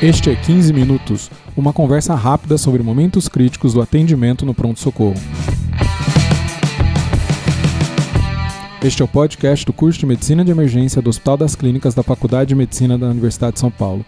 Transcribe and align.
Este 0.00 0.30
é 0.30 0.36
15 0.36 0.72
Minutos, 0.72 1.28
uma 1.56 1.72
conversa 1.72 2.14
rápida 2.14 2.56
sobre 2.56 2.84
momentos 2.84 3.26
críticos 3.26 3.74
do 3.74 3.82
atendimento 3.82 4.46
no 4.46 4.54
pronto-socorro. 4.54 5.16
Este 8.80 9.02
é 9.02 9.04
o 9.04 9.08
podcast 9.08 9.66
do 9.66 9.72
curso 9.72 9.98
de 9.98 10.06
Medicina 10.06 10.44
de 10.44 10.52
Emergência 10.52 11.02
do 11.02 11.10
Hospital 11.10 11.36
das 11.38 11.56
Clínicas 11.56 11.96
da 11.96 12.04
Faculdade 12.04 12.50
de 12.50 12.54
Medicina 12.54 12.96
da 12.96 13.08
Universidade 13.08 13.54
de 13.54 13.58
São 13.58 13.72
Paulo. 13.72 14.06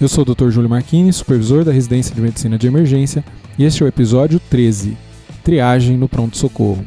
Eu 0.00 0.08
sou 0.08 0.24
o 0.28 0.34
Dr. 0.34 0.50
Júlio 0.50 0.68
Marquini, 0.68 1.12
supervisor 1.12 1.64
da 1.64 1.70
Residência 1.70 2.12
de 2.12 2.20
Medicina 2.20 2.58
de 2.58 2.66
Emergência, 2.66 3.22
e 3.56 3.62
este 3.62 3.84
é 3.84 3.86
o 3.86 3.88
episódio 3.88 4.40
13, 4.50 4.96
Triagem 5.44 5.96
no 5.96 6.08
Pronto-Socorro. 6.08 6.84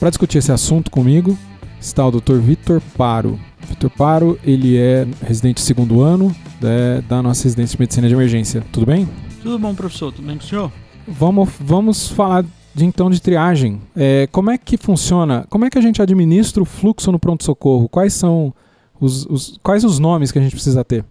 Para 0.00 0.10
discutir 0.10 0.38
esse 0.38 0.50
assunto 0.50 0.90
comigo 0.90 1.38
está 1.80 2.06
o 2.06 2.10
Dr. 2.10 2.38
Vitor 2.38 2.80
Paro. 2.96 3.38
Vitor 3.68 3.90
Paro, 3.90 4.38
ele 4.44 4.76
é 4.76 5.06
residente 5.22 5.60
segundo 5.60 6.00
ano 6.00 6.34
né, 6.60 7.02
da 7.08 7.22
nossa 7.22 7.44
residência 7.44 7.76
de 7.76 7.80
Medicina 7.80 8.08
de 8.08 8.14
Emergência. 8.14 8.64
Tudo 8.72 8.86
bem? 8.86 9.08
Tudo 9.42 9.58
bom, 9.58 9.74
professor. 9.74 10.12
Tudo 10.12 10.26
bem 10.26 10.36
com 10.36 10.44
o 10.44 10.46
senhor? 10.46 10.72
Vamos, 11.06 11.50
vamos 11.60 12.08
falar 12.08 12.44
de 12.74 12.84
então 12.84 13.08
de 13.10 13.20
triagem. 13.20 13.80
É, 13.96 14.28
como 14.30 14.50
é 14.50 14.58
que 14.58 14.76
funciona? 14.76 15.46
Como 15.48 15.64
é 15.64 15.70
que 15.70 15.78
a 15.78 15.80
gente 15.80 16.02
administra 16.02 16.62
o 16.62 16.66
fluxo 16.66 17.10
no 17.10 17.18
pronto-socorro? 17.18 17.88
Quais 17.88 18.12
são 18.12 18.52
os, 19.00 19.24
os, 19.26 19.58
quais 19.62 19.84
os 19.84 19.98
nomes 19.98 20.30
que 20.30 20.38
a 20.38 20.42
gente 20.42 20.52
precisa 20.52 20.84
ter? 20.84 21.04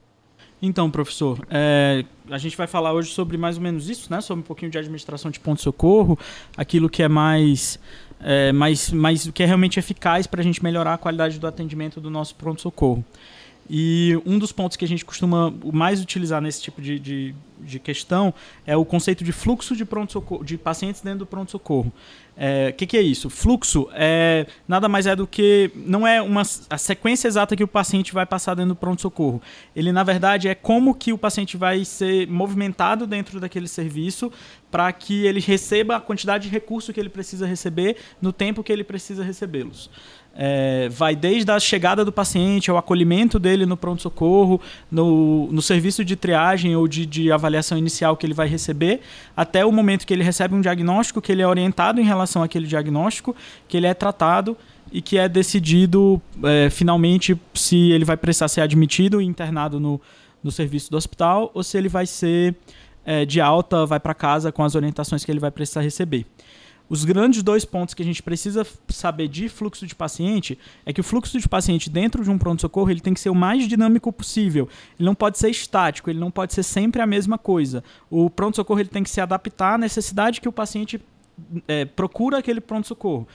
Então, 0.62 0.90
professor, 0.90 1.46
é, 1.50 2.04
a 2.30 2.38
gente 2.38 2.58
vai 2.58 2.68
falar 2.68 2.94
hoje 2.94 3.12
sobre 3.12 3.38
mais 3.38 3.58
ou 3.58 3.64
menos 3.64 3.90
isso, 3.90 4.12
né? 4.12 4.22
Sobre 4.22 4.42
um 4.42 4.46
pouquinho 4.46 4.72
de 4.72 4.78
administração 4.78 5.30
de 5.32 5.40
ponto-socorro, 5.40 6.18
aquilo 6.58 6.90
que 6.90 7.04
é 7.04 7.08
mais, 7.08 7.80
é, 8.20 8.52
mais, 8.52 8.92
mais 8.92 9.30
que 9.30 9.44
é 9.44 9.46
realmente 9.46 9.80
eficaz 9.80 10.28
para 10.28 10.42
a 10.42 10.44
gente 10.44 10.64
melhorar 10.64 10.94
a 10.94 10.98
qualidade 10.98 11.40
do 11.40 11.48
atendimento 11.48 12.02
do 12.02 12.10
nosso 12.10 12.36
pronto-socorro. 12.36 13.04
E 13.70 14.20
um 14.26 14.38
dos 14.38 14.52
pontos 14.52 14.78
que 14.78 14.86
a 14.86 14.88
gente 14.88 15.04
costuma 15.04 15.52
mais 15.74 16.00
utilizar 16.00 16.40
nesse 16.40 16.62
tipo 16.62 16.82
de, 16.82 17.00
de, 17.00 17.36
de 17.60 17.80
questão 17.80 18.34
é 18.66 18.78
o 18.78 18.86
conceito 18.86 19.24
de 19.24 19.32
fluxo 19.32 19.76
de, 19.76 19.84
pronto 19.84 20.44
de 20.44 20.58
pacientes 20.58 21.02
dentro 21.02 21.20
do 21.20 21.26
pronto-socorro. 21.26 21.92
O 22.36 22.38
é, 22.38 22.72
que, 22.74 22.86
que, 22.86 22.98
é 22.98 23.02
isso? 23.02 23.30
Fluxo 23.30 23.88
é 23.94 24.46
nada 24.68 24.90
mais 24.90 25.08
é 25.08 25.16
do 25.16 25.26
que. 25.26 25.72
Não 25.74 26.06
é 26.06 26.22
uma, 26.22 26.42
a 26.70 26.78
sequência 26.78 27.30
exata 27.30 27.56
que 27.56 27.64
o 27.64 27.68
paciente 27.68 28.14
vai 28.14 28.26
passar 28.26 28.56
dentro 28.56 28.70
do 28.70 28.76
pronto-socorro. 28.76 29.42
Ele, 29.74 29.94
na 29.94 30.04
verdade, 30.04 30.50
é 30.50 30.54
como 30.54 30.94
que 30.94 31.14
o 31.14 31.18
paciente 31.18 31.56
vai 31.56 31.86
ser 31.86 32.28
movimentado 32.28 33.08
dentro 33.08 33.40
daquele 33.40 33.70
serviço 33.70 34.30
para 34.70 34.92
que 34.92 35.26
ele 35.26 35.40
receba 35.40 35.96
a 35.96 36.02
quantidade 36.02 36.50
de 36.50 36.50
recurso 36.50 36.92
que 36.92 37.00
ele 37.00 37.08
precisa 37.08 37.48
receber 37.48 37.96
no 38.22 38.34
tempo 38.34 38.62
que 38.62 38.74
ele 38.74 38.84
precisa 38.84 39.24
recebê-los. 39.24 39.90
É, 40.38 40.90
vai 40.90 41.16
desde 41.16 41.50
a 41.50 41.58
chegada 41.60 42.04
do 42.04 42.12
paciente, 42.12 42.70
ao 42.70 42.78
acolhimento 42.78 43.40
dele 43.40 43.66
no 43.66 43.78
pronto-socorro, 43.78 44.60
no, 44.92 45.50
no 45.50 45.62
serviço 45.62 46.04
de 46.04 46.18
triagem 46.18 46.76
ou 46.76 46.90
de, 46.90 47.06
de, 47.06 47.32
avaliação 47.32 47.78
inicial 47.78 48.18
que 48.18 48.26
ele 48.26 48.34
vai 48.34 48.48
receber, 48.48 49.00
até 49.36 49.66
o 49.66 49.72
momento 49.72 50.06
que 50.06 50.14
ele 50.14 50.24
recebe 50.24 50.54
um 50.54 50.60
diagnóstico, 50.60 51.22
que 51.22 51.32
ele 51.32 51.42
é 51.42 51.48
orientado 51.48 52.02
em 52.02 52.04
relação 52.04 52.44
àquele 52.44 52.68
diagnóstico, 52.68 53.34
que 53.66 53.78
ele 53.78 53.88
é 53.88 53.94
tratado 53.94 54.58
e 54.92 55.02
que 55.02 55.18
é 55.18 55.30
decidido 55.30 56.22
é, 56.44 56.70
finalmente 56.70 57.40
se 57.54 57.92
ele 57.92 58.04
vai 58.04 58.18
precisar 58.18 58.50
ser 58.50 58.62
admitido 58.62 59.22
e 59.22 59.26
internado 59.26 59.80
no, 59.80 60.02
no 60.44 60.52
serviço 60.52 60.92
do 60.92 60.98
hospital 60.98 61.50
ou 61.54 61.64
se 61.64 61.78
ele 61.78 61.88
vai 61.90 62.06
ser 62.06 62.56
é, 63.06 63.24
de 63.24 63.40
alta, 63.40 63.86
vai 63.86 64.00
para 64.00 64.14
casa 64.14 64.52
com 64.52 64.64
as 64.64 64.76
orientações 64.76 65.24
que 65.24 65.32
ele 65.32 65.40
vai 65.40 65.52
precisar 65.52 65.82
receber. 65.82 66.26
Os 66.88 67.04
grandes 67.04 67.42
dois 67.42 67.66
pontos 67.66 67.94
que 67.94 68.04
a 68.04 68.06
gente 68.06 68.22
precisa 68.22 68.66
saber 68.90 69.28
de 69.28 69.50
fluxo 69.50 69.88
de 69.88 69.96
paciente 69.96 70.58
é 70.86 70.94
que 70.94 71.02
o 71.02 71.04
fluxo 71.04 71.40
de 71.40 71.50
paciente 71.50 71.90
dentro 71.90 72.24
de 72.24 72.30
um 72.30 72.38
pronto-socorro 72.38 72.92
ele 72.92 73.00
tem 73.00 73.14
que 73.14 73.20
ser 73.20 73.30
o 73.30 73.36
mais 73.36 73.68
dinâmico 73.68 74.12
possível. 74.14 74.70
Ele 75.00 75.06
não 75.08 75.16
pode 75.16 75.40
ser 75.40 75.50
estático, 75.50 76.10
ele 76.10 76.20
não 76.20 76.30
pode 76.30 76.54
ser 76.54 76.64
sempre 76.64 77.02
a 77.02 77.08
mesma 77.08 77.38
coisa. 77.38 77.84
O 78.10 78.30
pronto-socorro 78.30 78.80
ele 78.80 78.90
tem 78.90 79.04
que 79.04 79.10
se 79.10 79.20
adaptar 79.20 79.76
à 79.76 79.78
necessidade 79.78 80.40
que 80.40 80.48
o 80.48 80.52
paciente 80.52 81.02
é, 81.68 81.86
procura 81.86 82.38
aquele 82.38 82.62
pronto-socorro. 82.62 83.28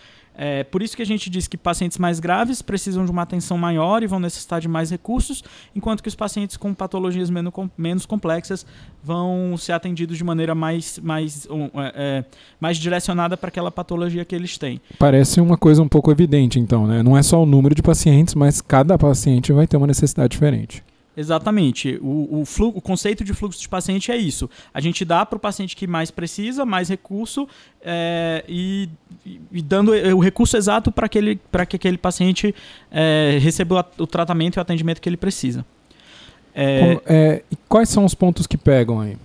É 0.42 0.64
por 0.64 0.82
isso 0.82 0.96
que 0.96 1.02
a 1.02 1.06
gente 1.06 1.28
diz 1.28 1.46
que 1.46 1.58
pacientes 1.58 1.98
mais 1.98 2.18
graves 2.18 2.62
precisam 2.62 3.04
de 3.04 3.10
uma 3.10 3.20
atenção 3.20 3.58
maior 3.58 4.02
e 4.02 4.06
vão 4.06 4.18
necessitar 4.18 4.58
de 4.58 4.68
mais 4.68 4.90
recursos, 4.90 5.44
enquanto 5.76 6.02
que 6.02 6.08
os 6.08 6.14
pacientes 6.14 6.56
com 6.56 6.72
patologias 6.72 7.28
menos, 7.28 7.52
menos 7.76 8.06
complexas 8.06 8.64
vão 9.04 9.54
ser 9.58 9.72
atendidos 9.72 10.16
de 10.16 10.24
maneira 10.24 10.54
mais, 10.54 10.98
mais, 11.00 11.46
é, 11.46 11.92
é, 11.94 12.24
mais 12.58 12.78
direcionada 12.78 13.36
para 13.36 13.48
aquela 13.48 13.70
patologia 13.70 14.24
que 14.24 14.34
eles 14.34 14.56
têm. 14.56 14.80
Parece 14.98 15.42
uma 15.42 15.58
coisa 15.58 15.82
um 15.82 15.88
pouco 15.88 16.10
evidente, 16.10 16.58
então, 16.58 16.86
né? 16.86 17.02
Não 17.02 17.18
é 17.18 17.22
só 17.22 17.42
o 17.42 17.44
número 17.44 17.74
de 17.74 17.82
pacientes, 17.82 18.34
mas 18.34 18.62
cada 18.62 18.96
paciente 18.96 19.52
vai 19.52 19.66
ter 19.66 19.76
uma 19.76 19.86
necessidade 19.86 20.30
diferente. 20.30 20.82
Exatamente. 21.20 21.98
O, 22.00 22.40
o, 22.40 22.44
fluxo, 22.46 22.78
o, 22.78 22.80
conceito 22.80 23.22
de 23.22 23.34
fluxo 23.34 23.60
de 23.60 23.68
paciente 23.68 24.10
é 24.10 24.16
isso. 24.16 24.48
A 24.72 24.80
gente 24.80 25.04
dá 25.04 25.24
para 25.26 25.36
o 25.36 25.40
paciente 25.40 25.76
que 25.76 25.86
mais 25.86 26.10
precisa, 26.10 26.64
mais 26.64 26.88
recurso, 26.88 27.46
é, 27.82 28.42
e, 28.48 28.88
e, 29.52 29.60
dando 29.60 29.92
o 29.92 30.20
recurso 30.20 30.56
exato 30.56 30.90
para 30.90 31.08
que 31.08 31.76
aquele 31.76 31.98
paciente 31.98 32.54
é, 32.90 33.38
receba 33.40 33.86
o 33.98 34.06
tratamento 34.06 34.56
e 34.56 34.58
o 34.58 34.62
atendimento 34.62 35.00
que 35.00 35.08
ele 35.08 35.18
precisa. 35.18 35.64
É, 36.54 37.00
é, 37.06 37.42
e 37.50 37.56
quais 37.68 37.90
são 37.90 38.04
os 38.06 38.14
pontos 38.14 38.46
que 38.46 38.56
pegam 38.56 38.98
aí? 38.98 39.16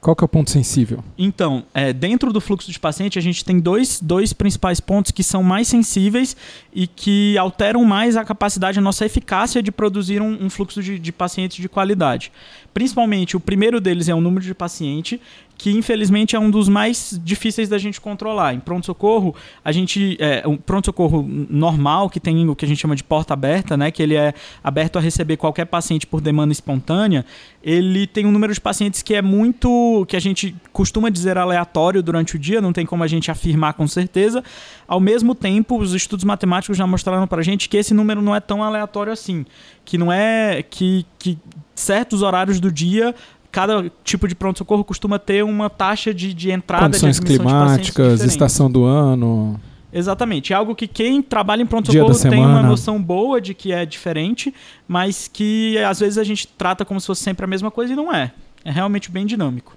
Qual 0.00 0.14
que 0.14 0.22
é 0.22 0.26
o 0.26 0.28
ponto 0.28 0.50
sensível? 0.50 1.02
Então, 1.16 1.64
é, 1.72 1.92
dentro 1.92 2.32
do 2.32 2.40
fluxo 2.40 2.70
de 2.70 2.78
paciente, 2.78 3.18
a 3.18 3.22
gente 3.22 3.44
tem 3.44 3.58
dois, 3.58 3.98
dois 4.00 4.32
principais 4.32 4.78
pontos 4.78 5.10
que 5.10 5.22
são 5.22 5.42
mais 5.42 5.68
sensíveis 5.68 6.36
e 6.72 6.86
que 6.86 7.36
alteram 7.38 7.84
mais 7.84 8.16
a 8.16 8.24
capacidade, 8.24 8.78
a 8.78 8.82
nossa 8.82 9.06
eficácia 9.06 9.62
de 9.62 9.72
produzir 9.72 10.20
um, 10.20 10.44
um 10.44 10.50
fluxo 10.50 10.82
de, 10.82 10.98
de 10.98 11.12
pacientes 11.12 11.56
de 11.56 11.68
qualidade. 11.68 12.30
Principalmente, 12.74 13.36
o 13.36 13.40
primeiro 13.40 13.80
deles 13.80 14.08
é 14.08 14.14
o 14.14 14.20
número 14.20 14.44
de 14.44 14.54
paciente, 14.54 15.20
que 15.58 15.70
infelizmente 15.70 16.36
é 16.36 16.38
um 16.38 16.50
dos 16.50 16.68
mais 16.68 17.18
difíceis 17.24 17.68
da 17.68 17.78
gente 17.78 18.00
controlar. 18.00 18.54
Em 18.54 18.60
pronto-socorro, 18.60 19.34
a 19.64 19.72
gente. 19.72 20.16
É, 20.20 20.46
um 20.46 20.56
pronto-socorro 20.56 21.26
normal, 21.48 22.10
que 22.10 22.20
tem 22.20 22.48
o 22.48 22.54
que 22.54 22.64
a 22.64 22.68
gente 22.68 22.78
chama 22.78 22.94
de 22.94 23.02
porta 23.02 23.32
aberta, 23.32 23.76
né? 23.76 23.90
Que 23.90 24.02
ele 24.02 24.14
é 24.14 24.34
aberto 24.62 24.98
a 24.98 25.00
receber 25.00 25.36
qualquer 25.36 25.64
paciente 25.64 26.06
por 26.06 26.20
demanda 26.20 26.52
espontânea, 26.52 27.24
ele 27.62 28.06
tem 28.06 28.26
um 28.26 28.32
número 28.32 28.52
de 28.52 28.60
pacientes 28.60 29.02
que 29.02 29.14
é 29.14 29.22
muito. 29.22 30.04
que 30.08 30.16
a 30.16 30.20
gente 30.20 30.54
costuma 30.72 31.08
dizer 31.08 31.38
aleatório 31.38 32.02
durante 32.02 32.36
o 32.36 32.38
dia, 32.38 32.60
não 32.60 32.72
tem 32.72 32.84
como 32.84 33.02
a 33.02 33.06
gente 33.06 33.30
afirmar 33.30 33.74
com 33.74 33.88
certeza. 33.88 34.44
Ao 34.86 35.00
mesmo 35.00 35.34
tempo, 35.34 35.78
os 35.78 35.94
estudos 35.94 36.24
matemáticos 36.24 36.76
já 36.76 36.86
mostraram 36.86 37.26
pra 37.26 37.42
gente 37.42 37.68
que 37.68 37.76
esse 37.76 37.94
número 37.94 38.20
não 38.20 38.36
é 38.36 38.40
tão 38.40 38.62
aleatório 38.62 39.12
assim. 39.12 39.44
Que 39.84 39.96
não 39.96 40.12
é. 40.12 40.62
que, 40.62 41.06
que 41.18 41.38
certos 41.74 42.22
horários 42.22 42.58
do 42.58 42.72
dia 42.72 43.14
cada 43.56 43.90
tipo 44.04 44.28
de 44.28 44.34
pronto-socorro 44.34 44.84
costuma 44.84 45.18
ter 45.18 45.42
uma 45.42 45.70
taxa 45.70 46.12
de, 46.12 46.34
de 46.34 46.50
entrada 46.50 46.84
Condições 46.84 47.18
de 47.18 47.22
climáticas, 47.24 48.22
estação 48.22 48.70
do 48.70 48.84
ano. 48.84 49.58
Exatamente. 49.90 50.52
É 50.52 50.56
algo 50.56 50.74
que 50.74 50.86
quem 50.86 51.22
trabalha 51.22 51.62
em 51.62 51.66
pronto-socorro 51.66 52.18
tem 52.28 52.44
uma 52.44 52.62
noção 52.62 53.02
boa 53.02 53.40
de 53.40 53.54
que 53.54 53.72
é 53.72 53.86
diferente, 53.86 54.52
mas 54.86 55.26
que 55.26 55.78
às 55.78 56.00
vezes 56.00 56.18
a 56.18 56.24
gente 56.24 56.46
trata 56.46 56.84
como 56.84 57.00
se 57.00 57.06
fosse 57.06 57.22
sempre 57.22 57.44
a 57.44 57.46
mesma 57.46 57.70
coisa 57.70 57.94
e 57.94 57.96
não 57.96 58.12
é. 58.12 58.30
É 58.62 58.70
realmente 58.70 59.10
bem 59.10 59.24
dinâmico. 59.24 59.74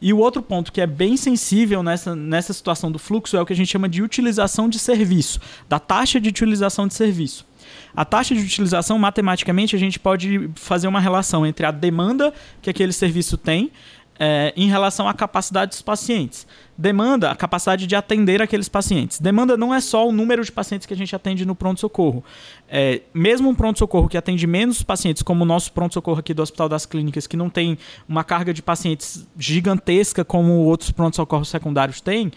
E 0.00 0.12
o 0.12 0.18
outro 0.18 0.40
ponto 0.40 0.70
que 0.70 0.80
é 0.80 0.86
bem 0.86 1.16
sensível 1.16 1.82
nessa, 1.82 2.14
nessa 2.14 2.52
situação 2.52 2.92
do 2.92 2.98
fluxo 3.00 3.36
é 3.36 3.40
o 3.42 3.44
que 3.44 3.52
a 3.52 3.56
gente 3.56 3.72
chama 3.72 3.88
de 3.88 4.04
utilização 4.04 4.68
de 4.68 4.78
serviço, 4.78 5.40
da 5.68 5.80
taxa 5.80 6.20
de 6.20 6.28
utilização 6.28 6.86
de 6.86 6.94
serviço. 6.94 7.44
A 7.94 8.04
taxa 8.04 8.34
de 8.34 8.40
utilização, 8.40 8.98
matematicamente, 8.98 9.74
a 9.74 9.78
gente 9.78 9.98
pode 9.98 10.50
fazer 10.54 10.88
uma 10.88 11.00
relação 11.00 11.46
entre 11.46 11.66
a 11.66 11.70
demanda 11.70 12.32
que 12.62 12.70
aquele 12.70 12.92
serviço 12.92 13.36
tem 13.36 13.70
é, 14.22 14.52
em 14.54 14.68
relação 14.68 15.08
à 15.08 15.14
capacidade 15.14 15.70
dos 15.70 15.80
pacientes. 15.80 16.46
Demanda, 16.76 17.30
a 17.30 17.34
capacidade 17.34 17.86
de 17.86 17.96
atender 17.96 18.42
aqueles 18.42 18.68
pacientes. 18.68 19.18
Demanda 19.18 19.56
não 19.56 19.74
é 19.74 19.80
só 19.80 20.06
o 20.06 20.12
número 20.12 20.44
de 20.44 20.52
pacientes 20.52 20.86
que 20.86 20.92
a 20.92 20.96
gente 20.96 21.16
atende 21.16 21.46
no 21.46 21.54
pronto-socorro. 21.54 22.22
É, 22.68 23.00
mesmo 23.14 23.48
um 23.48 23.54
pronto-socorro 23.54 24.08
que 24.08 24.18
atende 24.18 24.46
menos 24.46 24.82
pacientes, 24.82 25.22
como 25.22 25.42
o 25.42 25.46
nosso 25.46 25.72
pronto-socorro 25.72 26.20
aqui 26.20 26.34
do 26.34 26.42
Hospital 26.42 26.68
das 26.68 26.84
Clínicas, 26.84 27.26
que 27.26 27.36
não 27.36 27.48
tem 27.48 27.78
uma 28.06 28.22
carga 28.22 28.52
de 28.52 28.60
pacientes 28.62 29.26
gigantesca 29.38 30.22
como 30.22 30.52
outros 30.64 30.90
pronto-socorros 30.90 31.48
secundários 31.48 32.02
têm, 32.02 32.30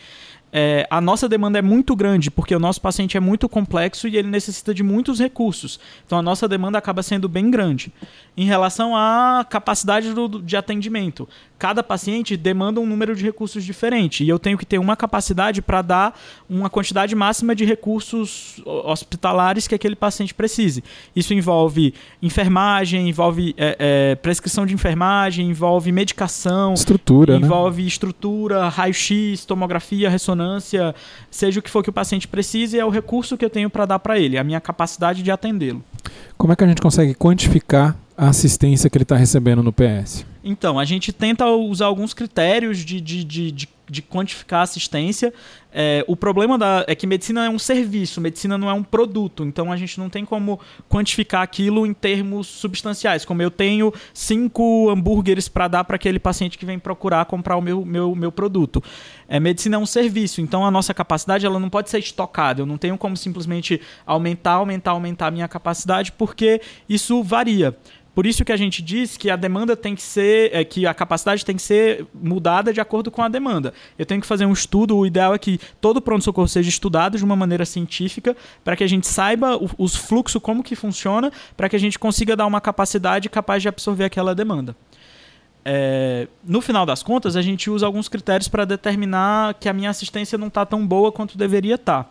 é, 0.56 0.86
a 0.88 1.02
nossa 1.02 1.28
demanda 1.28 1.58
é 1.58 1.62
muito 1.64 1.96
grande, 1.96 2.30
porque 2.30 2.56
o 2.56 2.60
nosso 2.60 2.80
paciente 2.80 3.18
é 3.18 3.20
muito 3.20 3.50
complexo 3.50 4.08
e 4.08 4.16
ele 4.16 4.28
necessita 4.28 4.72
de 4.72 4.84
muitos 4.84 5.18
recursos. 5.18 5.80
Então 6.06 6.20
a 6.20 6.22
nossa 6.22 6.48
demanda 6.48 6.78
acaba 6.78 7.02
sendo 7.02 7.28
bem 7.28 7.50
grande. 7.50 7.92
Em 8.38 8.46
relação 8.46 8.96
à 8.96 9.44
capacidade 9.50 10.14
do, 10.14 10.28
de 10.28 10.56
atendimento, 10.56 11.28
cada 11.64 11.82
paciente 11.82 12.36
demanda 12.36 12.82
um 12.82 12.86
número 12.86 13.16
de 13.16 13.24
recursos 13.24 13.64
diferente 13.64 14.22
e 14.22 14.28
eu 14.28 14.38
tenho 14.38 14.58
que 14.58 14.66
ter 14.66 14.80
uma 14.80 14.98
capacidade 14.98 15.62
para 15.62 15.82
dar 15.82 16.20
uma 16.50 16.70
quantidade 16.70 17.16
máxima 17.16 17.56
de 17.56 17.64
recursos 17.64 18.62
hospitalares 18.66 19.66
que 19.66 19.74
aquele 19.74 19.96
paciente 19.96 20.34
precise. 20.34 20.84
Isso 21.16 21.34
envolve 21.34 21.94
enfermagem, 22.22 23.08
envolve 23.08 23.56
é, 23.58 23.78
é, 23.80 24.16
prescrição 24.16 24.66
de 24.66 24.74
enfermagem, 24.74 25.50
envolve 25.50 25.90
medicação, 25.90 26.74
estrutura, 26.74 27.40
né? 27.40 27.46
envolve 27.46 27.84
né? 27.84 27.88
estrutura, 27.88 28.68
raio-x, 28.68 29.46
tomografia, 29.46 30.10
ressonância, 30.10 30.94
seja 31.32 31.62
o 31.62 31.64
que 31.64 31.70
for 31.70 31.82
que 31.82 31.90
o 31.90 31.94
paciente 31.94 32.28
precise, 32.28 32.78
é 32.78 32.84
o 32.84 32.90
recurso 32.90 33.38
que 33.38 33.46
eu 33.46 33.50
tenho 33.50 33.70
para 33.70 33.86
dar 33.86 34.00
para 34.00 34.20
ele, 34.20 34.38
a 34.38 34.44
minha 34.44 34.60
capacidade 34.60 35.24
de 35.24 35.32
atendê-lo. 35.32 35.82
Como 36.38 36.52
é 36.52 36.58
que 36.58 36.64
a 36.66 36.68
gente 36.68 36.82
consegue 36.82 37.14
quantificar 37.14 37.96
a 38.18 38.28
assistência 38.28 38.90
que 38.90 38.98
ele 38.98 39.04
está 39.04 39.16
recebendo 39.16 39.64
no 39.64 39.72
PS? 39.72 40.33
Então, 40.44 40.78
a 40.78 40.84
gente 40.84 41.14
tenta 41.14 41.48
usar 41.48 41.86
alguns 41.86 42.14
critérios 42.14 42.80
de, 42.80 43.00
de, 43.00 43.24
de, 43.24 43.52
de, 43.52 43.70
de 43.90 44.02
quantificar 44.02 44.62
assistência. 44.62 45.34
É, 45.72 46.04
o 46.06 46.18
problema 46.18 46.58
da, 46.58 46.84
é 46.86 46.94
que 46.94 47.08
medicina 47.08 47.46
é 47.46 47.50
um 47.50 47.58
serviço, 47.58 48.20
medicina 48.20 48.58
não 48.58 48.70
é 48.70 48.74
um 48.74 48.84
produto. 48.84 49.46
Então, 49.46 49.72
a 49.72 49.78
gente 49.78 49.98
não 49.98 50.10
tem 50.10 50.26
como 50.26 50.60
quantificar 50.90 51.42
aquilo 51.42 51.86
em 51.86 51.94
termos 51.94 52.48
substanciais. 52.48 53.24
Como 53.24 53.42
eu 53.42 53.50
tenho 53.50 53.94
cinco 54.14 54.90
hambúrgueres 54.90 55.48
para 55.48 55.70
dar 55.70 55.84
para 55.86 55.96
aquele 55.96 56.20
paciente 56.20 56.58
que 56.58 56.66
vem 56.66 56.78
procurar 56.78 57.24
comprar 57.26 57.56
o 57.56 57.62
meu, 57.62 57.86
meu, 57.86 58.14
meu 58.14 58.32
produto. 58.32 58.84
É, 59.30 59.40
medicina 59.40 59.78
é 59.78 59.80
um 59.80 59.86
serviço, 59.86 60.42
então 60.42 60.66
a 60.66 60.70
nossa 60.70 60.94
capacidade 60.94 61.46
ela 61.46 61.60
não 61.60 61.70
pode 61.70 61.90
ser 61.90 62.00
estocada. 62.00 62.62
Eu 62.62 62.66
não 62.66 62.78
tenho 62.78 62.98
como 62.98 63.16
simplesmente 63.16 63.80
aumentar, 64.06 64.56
aumentar, 64.56 64.92
aumentar 64.92 65.28
a 65.28 65.32
minha 65.32 65.48
capacidade, 65.48 66.12
porque 66.12 66.62
isso 66.90 67.24
varia. 67.24 67.76
Por 68.14 68.28
isso 68.28 68.46
que 68.46 68.52
a 68.52 68.58
gente 68.58 68.82
diz 68.82 69.18
que 69.18 69.30
a 69.30 69.36
demanda 69.36 69.76
tem 69.76 69.96
que 69.96 70.02
ser, 70.02 70.54
é, 70.54 70.64
que 70.64 70.86
a 70.86 70.94
capacidade 70.94 71.44
tem 71.44 71.56
que 71.56 71.62
ser 71.62 72.06
mudada 72.14 72.72
de 72.72 72.80
acordo 72.80 73.10
com 73.10 73.24
a 73.24 73.28
demanda. 73.28 73.74
Eu 73.98 74.06
tenho 74.06 74.22
que 74.22 74.28
fazer 74.28 74.46
um 74.46 74.54
estudo, 74.54 74.96
o 74.96 75.06
ideal 75.06 75.34
é 75.34 75.40
que 75.40 75.60
todo 75.82 76.00
pronto-socorro 76.00 76.48
seja 76.48 76.70
estudado 76.70 77.18
de 77.18 77.24
uma 77.24 77.36
maneira 77.36 77.66
científica, 77.66 78.38
para 78.64 78.76
que 78.76 78.84
a 78.84 78.88
gente 78.88 79.08
saiba 79.08 79.58
o, 79.58 79.70
os 79.78 79.96
fluxos, 79.96 80.42
como 80.42 80.64
que 80.64 80.76
funciona, 80.76 81.32
para 81.58 81.68
que 81.68 81.76
a 81.76 81.80
gente 81.80 81.98
consiga 81.98 82.36
dar 82.36 82.46
uma 82.46 82.62
capacidade 82.62 83.30
capaz 83.30 83.62
de 83.64 83.68
absorver 83.68 84.06
aquela 84.06 84.36
demanda. 84.36 84.76
É, 85.66 86.28
no 86.44 86.62
final 86.62 86.86
das 86.86 87.02
contas, 87.02 87.36
a 87.36 87.42
gente 87.42 87.70
usa 87.70 87.86
alguns 87.86 88.10
critérios 88.10 88.48
para 88.48 88.66
determinar 88.66 89.56
que 89.56 89.70
a 89.70 89.74
minha 89.74 89.90
assistência 89.90 90.38
não 90.38 90.48
está 90.48 90.66
tão 90.66 90.86
boa 90.86 91.12
quanto 91.12 91.38
deveria 91.38 91.76
estar. 91.76 92.04
Tá. 92.04 92.10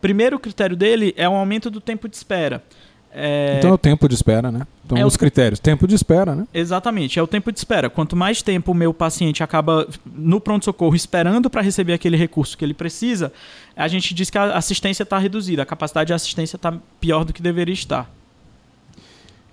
Primeiro 0.00 0.38
critério 0.38 0.76
dele 0.76 1.14
é 1.16 1.28
o 1.28 1.32
aumento 1.32 1.70
do 1.70 1.80
tempo 1.80 2.08
de 2.08 2.16
espera. 2.16 2.62
É... 3.12 3.56
Então 3.58 3.70
é 3.70 3.72
o 3.72 3.78
tempo 3.78 4.08
de 4.08 4.14
espera, 4.14 4.52
né? 4.52 4.66
Então, 4.84 4.96
é 4.96 5.04
os 5.04 5.14
o... 5.14 5.18
critérios. 5.18 5.58
Tempo 5.58 5.86
de 5.86 5.94
espera, 5.94 6.34
né? 6.34 6.46
Exatamente, 6.52 7.18
é 7.18 7.22
o 7.22 7.26
tempo 7.26 7.50
de 7.50 7.58
espera. 7.58 7.90
Quanto 7.90 8.14
mais 8.14 8.42
tempo 8.42 8.72
o 8.72 8.74
meu 8.74 8.92
paciente 8.92 9.42
acaba 9.42 9.88
no 10.06 10.40
pronto-socorro 10.40 10.94
esperando 10.94 11.50
para 11.50 11.62
receber 11.62 11.92
aquele 11.92 12.16
recurso 12.16 12.56
que 12.56 12.64
ele 12.64 12.74
precisa, 12.74 13.32
a 13.76 13.88
gente 13.88 14.14
diz 14.14 14.30
que 14.30 14.38
a 14.38 14.56
assistência 14.56 15.02
está 15.02 15.18
reduzida, 15.18 15.62
a 15.62 15.66
capacidade 15.66 16.08
de 16.08 16.12
assistência 16.14 16.56
está 16.56 16.74
pior 17.00 17.24
do 17.24 17.32
que 17.32 17.42
deveria 17.42 17.74
estar. 17.74 18.10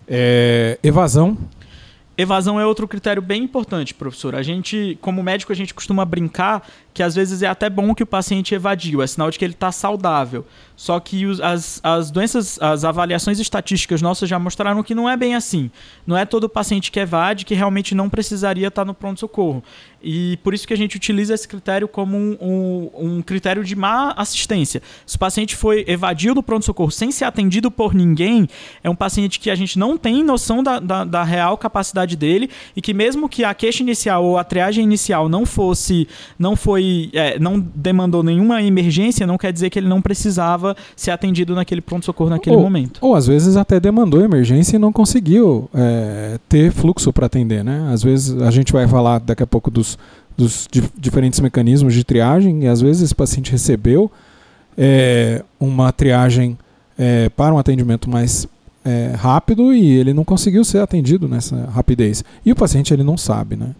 É... 0.07 0.77
Evasão. 0.83 1.37
Evasão 2.17 2.59
é 2.59 2.65
outro 2.65 2.87
critério 2.87 3.21
bem 3.21 3.43
importante, 3.43 3.93
professor. 3.93 4.35
A 4.35 4.41
gente, 4.41 4.97
como 5.01 5.21
médico, 5.21 5.51
a 5.51 5.55
gente 5.55 5.73
costuma 5.73 6.05
brincar 6.05 6.65
que 6.95 7.03
às 7.03 7.13
vezes 7.13 7.43
é 7.43 7.47
até 7.47 7.69
bom 7.69 7.93
que 7.93 8.03
o 8.03 8.05
paciente 8.07 8.55
evadiu, 8.55 9.01
é 9.01 9.07
sinal 9.07 9.29
de 9.29 9.37
que 9.37 9.43
ele 9.43 9.53
está 9.53 9.69
saudável. 9.69 10.45
Só 10.77 10.97
que 10.99 11.25
os, 11.25 11.41
as, 11.41 11.79
as 11.83 12.09
doenças, 12.09 12.57
as 12.61 12.85
avaliações 12.85 13.37
estatísticas 13.37 14.01
nossas 14.01 14.29
já 14.29 14.39
mostraram 14.39 14.81
que 14.81 14.95
não 14.95 15.09
é 15.09 15.15
bem 15.15 15.35
assim. 15.35 15.69
Não 16.07 16.17
é 16.17 16.25
todo 16.25 16.47
paciente 16.47 16.91
que 16.91 16.99
evade 16.99 17.45
que 17.45 17.53
realmente 17.53 17.93
não 17.93 18.09
precisaria 18.09 18.67
estar 18.67 18.81
tá 18.81 18.85
no 18.85 18.93
pronto-socorro. 18.93 19.61
E 20.01 20.37
por 20.43 20.53
isso 20.53 20.67
que 20.67 20.73
a 20.73 20.77
gente 20.77 20.95
utiliza 20.95 21.33
esse 21.33 21.47
critério 21.47 21.87
como 21.87 22.15
um, 22.15 22.37
um, 22.39 22.89
um 22.93 23.21
critério 23.21 23.63
de 23.63 23.75
má 23.75 24.13
assistência. 24.15 24.81
Se 25.05 25.15
o 25.15 25.19
paciente 25.19 25.55
foi 25.55 25.83
evadiu 25.87 26.33
do 26.33 26.43
pronto-socorro 26.43 26.91
sem 26.91 27.11
ser 27.11 27.25
atendido 27.25 27.71
por 27.71 27.93
ninguém, 27.93 28.47
é 28.83 28.89
um 28.89 28.95
paciente 28.95 29.39
que 29.39 29.49
a 29.49 29.55
gente 29.55 29.79
não 29.79 29.97
tem 29.97 30.23
noção 30.23 30.61
da, 30.61 30.79
da, 30.79 31.03
da 31.03 31.23
real 31.23 31.57
capacidade 31.57 32.15
dele 32.15 32.49
e 32.75 32.81
que 32.81 32.93
mesmo 32.93 33.27
que 33.27 33.43
a 33.43 33.53
queixa 33.53 33.81
inicial 33.81 34.23
ou 34.23 34.37
a 34.37 34.43
triagem 34.43 34.83
inicial 34.83 35.27
não 35.27 35.45
fosse, 35.45 36.07
não 36.37 36.55
foi 36.55 36.84
foi, 36.85 37.09
é, 37.13 37.39
não 37.39 37.59
demandou 37.59 38.23
nenhuma 38.23 38.61
emergência, 38.61 39.25
não 39.25 39.37
quer 39.37 39.51
dizer 39.51 39.69
que 39.69 39.79
ele 39.79 39.87
não 39.87 40.01
precisava 40.01 40.75
ser 40.95 41.11
atendido 41.11 41.55
naquele 41.55 41.81
pronto-socorro 41.81 42.29
naquele 42.29 42.55
ou, 42.55 42.61
momento. 42.61 42.99
Ou 43.01 43.15
às 43.15 43.27
vezes 43.27 43.57
até 43.57 43.79
demandou 43.79 44.21
emergência 44.21 44.75
e 44.75 44.79
não 44.79 44.91
conseguiu 44.91 45.69
é, 45.73 46.39
ter 46.47 46.71
fluxo 46.71 47.11
para 47.11 47.25
atender, 47.25 47.63
né? 47.63 47.89
Às 47.91 48.03
vezes 48.03 48.39
a 48.41 48.51
gente 48.51 48.71
vai 48.71 48.87
falar 48.87 49.19
daqui 49.19 49.43
a 49.43 49.47
pouco 49.47 49.71
dos, 49.71 49.97
dos 50.37 50.67
dif 50.71 50.89
diferentes 50.97 51.39
mecanismos 51.39 51.93
de 51.93 52.03
triagem 52.03 52.63
e 52.63 52.67
às 52.67 52.81
vezes 52.81 53.03
esse 53.03 53.15
paciente 53.15 53.51
recebeu 53.51 54.11
é, 54.77 55.43
uma 55.59 55.91
triagem 55.91 56.57
é, 56.97 57.29
para 57.29 57.53
um 57.53 57.57
atendimento 57.57 58.09
mais 58.09 58.47
é, 58.83 59.13
rápido 59.17 59.73
e 59.73 59.91
ele 59.91 60.13
não 60.13 60.23
conseguiu 60.23 60.63
ser 60.63 60.79
atendido 60.79 61.27
nessa 61.27 61.65
rapidez. 61.65 62.23
E 62.45 62.51
o 62.51 62.55
paciente 62.55 62.93
ele 62.93 63.03
não 63.03 63.17
sabe, 63.17 63.55
né? 63.55 63.71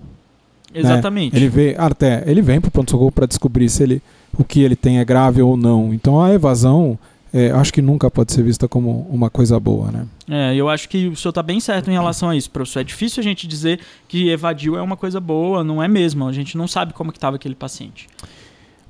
Né? 0.76 0.82
Exatamente. 0.82 1.34
Né? 1.34 1.40
Ele 1.40 1.50
vê, 1.50 1.76
até 1.78 2.24
ele 2.26 2.42
vem 2.42 2.60
para 2.60 2.68
o 2.68 2.72
pronto-socorro 2.72 3.12
para 3.12 3.26
descobrir 3.26 3.70
se 3.70 3.84
ele, 3.84 4.02
o 4.38 4.44
que 4.44 4.62
ele 4.62 4.76
tem 4.76 5.00
é 5.00 5.06
grave 5.06 5.42
ou 5.42 5.56
não. 5.56 5.94
Então 5.94 6.22
a 6.22 6.34
evasão, 6.34 7.00
é, 7.34 7.52
acho 7.52 7.74
que 7.74 7.82
nunca 7.82 8.12
pode 8.12 8.34
ser 8.34 8.44
vista 8.44 8.68
como 8.68 9.08
uma 9.10 9.30
coisa 9.30 9.60
boa, 9.60 9.92
né? 9.92 10.06
É, 10.30 10.56
eu 10.56 10.68
acho 10.70 10.90
que 10.90 11.08
o 11.08 11.16
senhor 11.16 11.30
está 11.30 11.44
bem 11.44 11.60
certo 11.60 11.90
em 11.90 11.94
relação 11.94 12.30
a 12.30 12.36
isso, 12.36 12.50
professor. 12.50 12.80
É 12.80 12.84
difícil 12.84 13.22
a 13.22 13.24
gente 13.24 13.48
dizer 13.48 13.80
que 14.08 14.30
evadiu 14.30 14.78
é 14.78 14.82
uma 14.82 14.98
coisa 14.98 15.20
boa, 15.20 15.64
não 15.64 15.82
é 15.82 15.88
mesmo. 15.88 16.28
A 16.28 16.34
gente 16.34 16.58
não 16.58 16.68
sabe 16.68 16.94
como 16.94 17.12
que 17.12 17.18
estava 17.18 17.36
aquele 17.36 17.56
paciente. 17.56 18.08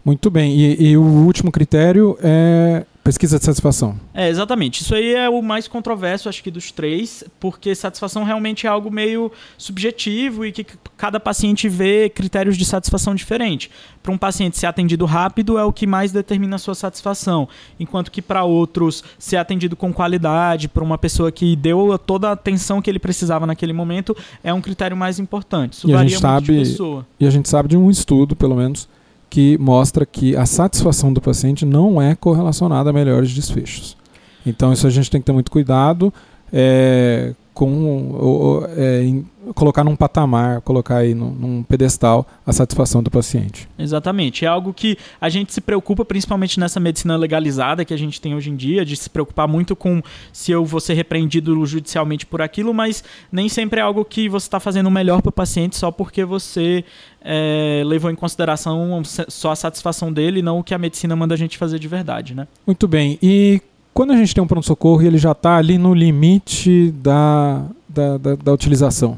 Muito 0.04 0.30
bem. 0.30 0.56
E, 0.56 0.92
e, 0.92 0.98
o 0.98 1.02
último 1.02 1.52
critério 1.52 2.18
é 2.22 2.86
pesquisa 3.06 3.38
de 3.38 3.46
satisfação. 3.46 4.00
É, 4.16 4.28
exatamente. 4.30 4.82
Isso 4.82 4.96
aí 4.96 5.14
é 5.14 5.30
o 5.30 5.40
mais 5.40 5.68
controverso, 5.68 6.28
acho 6.28 6.42
que, 6.42 6.50
dos 6.50 6.72
três, 6.72 7.24
porque 7.40 7.76
satisfação 7.76 8.24
realmente 8.24 8.66
é 8.66 8.70
algo 8.70 8.90
meio 8.90 9.32
subjetivo 9.60 10.44
e 10.44 10.52
que 10.52 10.66
cada 10.98 11.20
paciente 11.20 11.70
vê 11.70 12.10
critérios 12.10 12.58
de 12.58 12.66
satisfação 12.66 13.14
diferente. 13.14 13.70
Para 14.02 14.12
um 14.12 14.18
paciente 14.18 14.58
ser 14.58 14.66
atendido 14.66 15.06
rápido 15.06 15.60
é 15.60 15.64
o 15.64 15.72
que 15.72 15.86
mais 15.86 16.12
determina 16.12 16.56
a 16.56 16.60
sua 16.60 16.74
satisfação, 16.74 17.48
enquanto 17.80 18.10
que 18.10 18.24
para 18.24 18.44
outros 18.44 19.04
ser 19.20 19.38
atendido 19.38 19.76
com 19.76 19.94
qualidade, 19.94 20.68
para 20.68 20.84
uma 20.84 20.98
pessoa 20.98 21.32
que 21.32 21.56
deu 21.56 22.00
toda 22.00 22.30
a 22.30 22.32
atenção 22.32 22.82
que 22.82 22.90
ele 22.90 22.98
precisava 22.98 23.46
naquele 23.46 23.72
momento, 23.72 24.18
é 24.44 24.52
um 24.52 24.62
critério 24.62 24.98
mais 24.98 25.20
importante. 25.20 25.74
Isso 25.74 25.88
e 25.88 25.92
varia 25.92 26.08
a 26.08 26.10
gente 26.10 26.20
sabe. 26.20 26.78
E 27.20 27.28
a 27.28 27.30
gente 27.30 27.48
sabe 27.48 27.70
de 27.70 27.78
um 27.78 27.88
estudo, 27.92 28.36
pelo 28.36 28.56
menos, 28.56 28.90
que 29.30 29.58
mostra 29.58 30.06
que 30.06 30.36
a 30.36 30.46
satisfação 30.46 31.12
do 31.12 31.22
paciente 31.22 31.66
não 31.66 32.02
é 32.02 32.16
correlacionada 32.16 32.90
a 32.90 32.94
melhores 32.94 33.34
desfechos. 33.34 33.98
Então 34.46 34.72
isso 34.72 34.86
a 34.86 34.90
gente 34.90 35.10
tem 35.10 35.20
que 35.20 35.26
ter 35.26 35.34
muito 35.34 35.52
cuidado 35.52 36.14
é, 36.52 37.34
com 37.56 38.68
é, 38.76 39.02
em, 39.02 39.26
colocar 39.56 39.82
num 39.84 39.96
patamar, 39.96 40.60
colocar 40.60 40.98
aí 40.98 41.16
num, 41.16 41.32
num, 41.32 41.64
pedestal 41.64 42.28
a 42.46 42.52
satisfação 42.52 43.02
do 43.02 43.10
paciente. 43.10 43.68
Exatamente. 43.80 44.44
É 44.44 44.48
algo 44.48 44.74
que 44.74 44.98
a 45.20 45.30
gente 45.30 45.54
se 45.54 45.62
preocupa, 45.62 46.04
principalmente 46.04 46.60
nessa 46.60 46.82
medicina 46.82 47.16
legalizada 47.16 47.86
que 47.86 47.94
a 47.94 47.98
gente 47.98 48.20
tem 48.20 48.36
hoje 48.36 48.50
em 48.50 48.56
dia, 48.58 48.84
de 48.84 48.98
se 48.98 49.10
preocupar 49.10 49.48
muito 49.48 49.74
com 49.74 50.02
se 50.34 50.52
eu 50.52 50.66
vou 50.66 50.82
ser 50.82 50.96
repreendido 50.96 51.66
judicialmente 51.66 52.26
por 52.26 52.42
aquilo, 52.42 52.74
mas 52.74 53.04
nem 53.32 53.48
sempre 53.48 53.80
é 53.80 53.84
algo 53.84 54.04
que 54.04 54.28
você 54.28 54.48
está 54.48 54.60
fazendo 54.60 54.92
melhor 54.92 55.22
para 55.22 55.30
o 55.30 55.34
paciente 55.34 55.78
só 55.78 55.92
porque 55.92 56.26
você 56.26 56.84
é, 57.22 57.84
levou 57.86 58.12
em 58.12 58.16
consideração 58.16 59.02
só 59.06 59.52
a 59.52 59.56
satisfação 59.56 60.12
dele, 60.12 60.42
não 60.42 60.60
o 60.60 60.64
que 60.64 60.74
a 60.74 60.78
medicina 60.78 61.16
manda 61.16 61.34
a 61.34 61.38
gente 61.38 61.58
fazer 61.58 61.80
de 61.80 61.88
verdade, 61.88 62.36
né? 62.36 62.50
Muito 62.68 62.86
bem. 62.86 63.18
E 63.24 63.62
quando 63.96 64.12
a 64.12 64.18
gente 64.18 64.36
tem 64.36 64.44
um 64.44 64.48
pronto-socorro 64.48 65.02
e 65.02 65.08
ele 65.08 65.18
já 65.18 65.32
está 65.32 65.56
ali 65.56 65.78
no 65.78 65.94
limite 65.94 66.92
da, 67.02 67.64
da, 67.88 68.18
da, 68.18 68.36
da 68.36 68.54
utilização, 68.54 69.18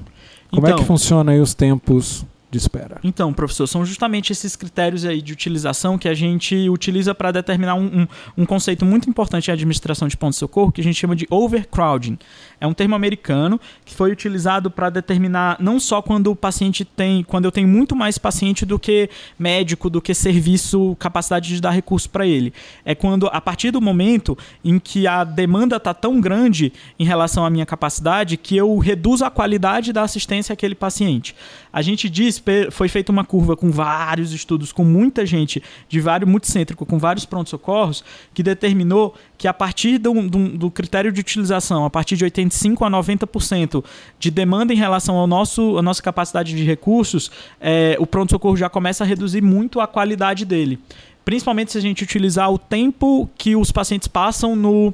como 0.51 0.61
então, 0.61 0.69
é 0.69 0.73
que 0.73 0.81
então 0.81 0.85
funciona 0.85 1.31
aí 1.31 1.39
os 1.39 1.55
tempos 1.55 2.23
de 2.49 2.57
espera. 2.57 2.99
Então, 3.03 3.33
professor, 3.33 3.67
são 3.67 3.85
justamente 3.85 4.31
esses 4.31 4.55
critérios 4.55 5.03
aí 5.03 5.21
de 5.21 5.33
utilização 5.33 5.97
que 5.97 6.07
a 6.07 6.13
gente 6.13 6.69
utiliza 6.69 7.13
para 7.13 7.29
determinar 7.31 7.75
um, 7.75 8.01
um, 8.01 8.07
um, 8.37 8.45
conceito 8.45 8.85
muito 8.85 9.09
importante 9.09 9.49
em 9.49 9.53
administração 9.53 10.07
de 10.07 10.15
ponto-socorro, 10.15 10.71
que 10.71 10.79
a 10.79 10.83
gente 10.83 10.95
chama 10.95 11.15
de 11.15 11.27
overcrowding. 11.29 12.17
É 12.59 12.65
um 12.65 12.73
termo 12.73 12.95
americano 12.95 13.59
que 13.83 13.93
foi 13.93 14.11
utilizado 14.11 14.71
para 14.71 14.89
determinar 14.89 15.57
não 15.59 15.77
só 15.77 16.01
quando 16.01 16.31
o 16.31 16.35
paciente 16.35 16.85
tem, 16.85 17.21
quando 17.21 17.45
eu 17.45 17.51
tenho 17.51 17.67
muito 17.67 17.95
mais 17.95 18.17
paciente 18.17 18.65
do 18.65 18.79
que 18.79 19.09
médico, 19.37 19.89
do 19.89 20.01
que 20.01 20.13
serviço, 20.13 20.95
capacidade 20.99 21.49
de 21.53 21.61
dar 21.61 21.71
recurso 21.71 22.09
para 22.09 22.25
ele. 22.25 22.53
É 22.85 22.95
quando, 22.95 23.27
a 23.27 23.41
partir 23.41 23.71
do 23.71 23.81
momento 23.81 24.37
em 24.63 24.79
que 24.79 25.05
a 25.05 25.25
demanda 25.25 25.75
está 25.75 25.93
tão 25.93 26.21
grande 26.21 26.71
em 26.97 27.03
relação 27.03 27.45
à 27.45 27.49
minha 27.49 27.65
capacidade, 27.65 28.37
que 28.37 28.55
eu 28.55 28.77
reduzo 28.77 29.25
a 29.25 29.29
qualidade 29.29 29.91
da 29.91 30.03
assistência 30.03 30.53
àquele 30.53 30.75
paciente. 30.75 31.35
A 31.71 31.81
gente 31.81 32.09
diz, 32.09 32.36
foi 32.71 32.87
feita 32.87 33.11
uma 33.11 33.23
curva 33.23 33.55
com 33.55 33.71
vários 33.71 34.31
estudos, 34.31 34.71
com 34.71 34.83
muita 34.83 35.25
gente 35.25 35.61
de 35.87 35.99
vários 35.99 36.29
multicêntrico, 36.29 36.85
com 36.85 36.97
vários 36.97 37.25
pronto-socorros, 37.25 38.03
que 38.33 38.43
determinou 38.43 39.15
que 39.37 39.47
a 39.47 39.53
partir 39.53 39.97
do, 39.97 40.13
do, 40.27 40.49
do, 40.49 40.71
critério 40.71 41.11
de 41.11 41.21
utilização, 41.21 41.85
a 41.85 41.89
partir 41.89 42.15
de 42.17 42.25
85% 42.25 42.85
a 42.85 42.89
90% 42.89 43.83
de 44.19 44.31
demanda 44.31 44.73
em 44.73 44.77
relação 44.77 45.15
ao 45.15 45.27
nosso, 45.27 45.77
à 45.77 45.81
nossa 45.81 46.01
capacidade 46.01 46.55
de 46.55 46.63
recursos, 46.63 47.31
é, 47.59 47.95
o 47.99 48.07
pronto-socorro 48.07 48.57
já 48.57 48.69
começa 48.69 49.03
a 49.03 49.07
reduzir 49.07 49.41
muito 49.41 49.79
a 49.79 49.87
qualidade 49.87 50.45
dele. 50.45 50.79
Principalmente 51.23 51.73
se 51.73 51.77
a 51.77 51.81
gente 51.81 52.03
utilizar 52.03 52.51
o 52.51 52.57
tempo 52.57 53.29
que 53.37 53.55
os 53.55 53.71
pacientes 53.71 54.07
passam 54.07 54.55
no, 54.55 54.93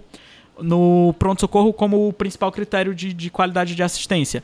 no 0.62 1.16
pronto-socorro 1.18 1.74
como 1.74 2.08
o 2.08 2.14
principal 2.14 2.52
critério 2.52 2.94
de, 2.94 3.14
de 3.14 3.30
qualidade 3.30 3.76
de 3.76 3.84
assistência. 3.84 4.44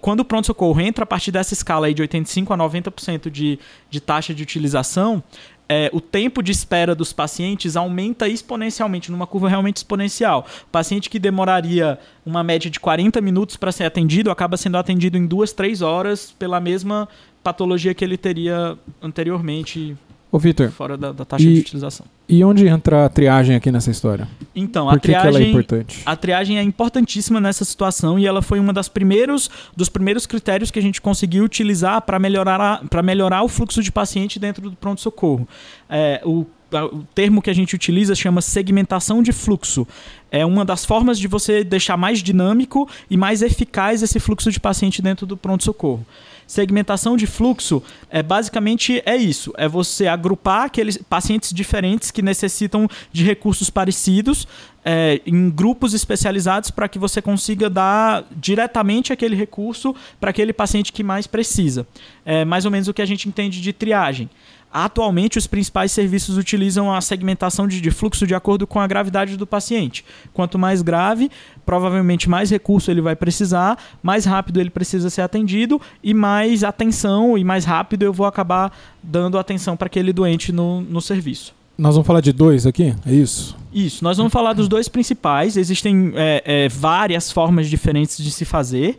Quando 0.00 0.20
o 0.20 0.24
pronto-socorro 0.24 0.80
entra 0.80 1.04
a 1.04 1.06
partir 1.06 1.30
dessa 1.30 1.52
escala 1.52 1.86
aí 1.86 1.94
de 1.94 2.02
85% 2.02 2.50
a 2.50 2.56
90% 2.56 3.30
de, 3.30 3.58
de 3.90 4.00
taxa 4.00 4.34
de 4.34 4.42
utilização, 4.42 5.22
é, 5.68 5.90
o 5.92 6.00
tempo 6.00 6.42
de 6.42 6.52
espera 6.52 6.94
dos 6.94 7.12
pacientes 7.12 7.76
aumenta 7.76 8.28
exponencialmente, 8.28 9.10
numa 9.10 9.26
curva 9.26 9.48
realmente 9.48 9.78
exponencial. 9.78 10.46
O 10.64 10.70
paciente 10.70 11.10
que 11.10 11.18
demoraria 11.18 11.98
uma 12.24 12.42
média 12.44 12.70
de 12.70 12.78
40 12.78 13.20
minutos 13.20 13.56
para 13.56 13.72
ser 13.72 13.84
atendido 13.84 14.30
acaba 14.30 14.56
sendo 14.56 14.78
atendido 14.78 15.18
em 15.18 15.26
duas, 15.26 15.52
três 15.52 15.82
horas 15.82 16.32
pela 16.38 16.60
mesma 16.60 17.08
patologia 17.42 17.94
que 17.94 18.04
ele 18.04 18.16
teria 18.16 18.78
anteriormente 19.02 19.96
Ô, 20.36 20.38
Vitor, 20.38 20.70
fora 20.70 20.96
da, 20.98 21.12
da 21.12 21.24
taxa 21.24 21.44
e- 21.44 21.54
de 21.54 21.60
utilização. 21.60 22.04
e 22.28 22.44
onde 22.44 22.66
entra 22.68 23.06
a 23.06 23.08
triagem 23.08 23.56
aqui 23.56 23.70
nessa 23.72 23.90
história? 23.90 24.28
Então, 24.54 24.86
Por 24.86 24.96
a 24.96 25.00
que, 25.00 25.08
que 25.08 25.14
ela 25.14 25.26
é 25.28 25.30
triagem, 25.30 25.48
importante? 25.50 26.02
a 26.04 26.14
triagem 26.16 26.58
é 26.58 26.62
importantíssima 26.62 27.40
nessa 27.40 27.64
situação 27.64 28.18
e 28.18 28.26
ela 28.26 28.42
foi 28.42 28.60
uma 28.60 28.72
das 28.72 28.88
primeiros 28.88 29.48
dos 29.74 29.88
primeiros 29.88 30.26
critérios 30.26 30.70
que 30.70 30.78
a 30.78 30.82
gente 30.82 31.00
conseguiu 31.00 31.42
utilizar 31.44 32.02
para 32.02 32.18
melhorar 32.18 32.82
para 32.88 33.02
melhorar 33.02 33.42
o 33.42 33.48
fluxo 33.48 33.82
de 33.82 33.90
paciente 33.90 34.38
dentro 34.38 34.68
do 34.70 34.76
pronto 34.76 35.00
socorro. 35.00 35.48
É, 35.88 36.20
o 36.24 36.44
o 36.72 37.04
termo 37.14 37.40
que 37.40 37.50
a 37.50 37.54
gente 37.54 37.74
utiliza 37.74 38.14
chama 38.14 38.40
segmentação 38.40 39.22
de 39.22 39.32
fluxo. 39.32 39.86
É 40.30 40.44
uma 40.44 40.64
das 40.64 40.84
formas 40.84 41.18
de 41.18 41.28
você 41.28 41.62
deixar 41.62 41.96
mais 41.96 42.22
dinâmico 42.22 42.88
e 43.08 43.16
mais 43.16 43.42
eficaz 43.42 44.02
esse 44.02 44.18
fluxo 44.18 44.50
de 44.50 44.58
paciente 44.58 45.00
dentro 45.00 45.26
do 45.26 45.36
pronto-socorro. 45.36 46.04
Segmentação 46.46 47.16
de 47.16 47.26
fluxo 47.26 47.82
é 48.08 48.22
basicamente 48.22 49.02
é 49.04 49.16
isso, 49.16 49.52
é 49.56 49.66
você 49.66 50.06
agrupar 50.06 50.66
aqueles 50.66 50.96
pacientes 50.96 51.52
diferentes 51.52 52.12
que 52.12 52.22
necessitam 52.22 52.88
de 53.12 53.24
recursos 53.24 53.68
parecidos 53.68 54.46
é, 54.84 55.20
em 55.26 55.50
grupos 55.50 55.92
especializados 55.92 56.70
para 56.70 56.88
que 56.88 57.00
você 57.00 57.20
consiga 57.20 57.68
dar 57.68 58.24
diretamente 58.30 59.12
aquele 59.12 59.34
recurso 59.34 59.92
para 60.20 60.30
aquele 60.30 60.52
paciente 60.52 60.92
que 60.92 61.02
mais 61.02 61.26
precisa. 61.26 61.84
É 62.24 62.44
mais 62.44 62.64
ou 62.64 62.70
menos 62.70 62.86
o 62.86 62.94
que 62.94 63.02
a 63.02 63.06
gente 63.06 63.28
entende 63.28 63.60
de 63.60 63.72
triagem. 63.72 64.30
Atualmente, 64.72 65.38
os 65.38 65.46
principais 65.46 65.92
serviços 65.92 66.36
utilizam 66.36 66.92
a 66.92 67.00
segmentação 67.00 67.66
de, 67.66 67.90
fluxo 67.90 68.26
de 68.26 68.34
acordo 68.34 68.66
com 68.66 68.78
a 68.78 68.86
gravidade 68.86 69.36
do 69.36 69.46
paciente. 69.46 70.04
Quanto 70.34 70.58
mais 70.58 70.82
grave, 70.82 71.30
provavelmente 71.64 72.28
mais 72.28 72.50
recurso 72.50 72.90
ele 72.90 73.00
vai 73.00 73.16
precisar, 73.16 73.78
mais 74.02 74.24
rápido 74.24 74.60
ele 74.60 74.70
precisa 74.70 75.08
ser 75.08 75.22
atendido 75.22 75.80
e 76.02 76.12
mais 76.12 76.62
atenção 76.62 77.38
e 77.38 77.44
mais 77.44 77.64
rápido 77.64 78.02
eu 78.02 78.12
vou 78.12 78.26
acabar 78.26 78.70
dando 79.02 79.38
atenção 79.38 79.76
para 79.76 79.86
aquele 79.86 80.12
doente 80.12 80.52
no, 80.52 80.82
no 80.82 81.00
serviço. 81.00 81.54
Nós 81.78 81.94
vamos 81.94 82.06
falar 82.06 82.20
de 82.20 82.32
dois 82.32 82.66
aqui? 82.66 82.94
É 83.06 83.12
isso? 83.12 83.54
Isso, 83.72 84.02
nós 84.02 84.16
vamos 84.16 84.32
falar 84.32 84.54
dos 84.54 84.68
dois 84.68 84.88
principais. 84.88 85.58
Existem 85.58 86.10
é, 86.14 86.42
é, 86.46 86.68
várias 86.70 87.30
formas 87.30 87.68
diferentes 87.68 88.16
de 88.16 88.30
se 88.30 88.46
fazer. 88.46 88.96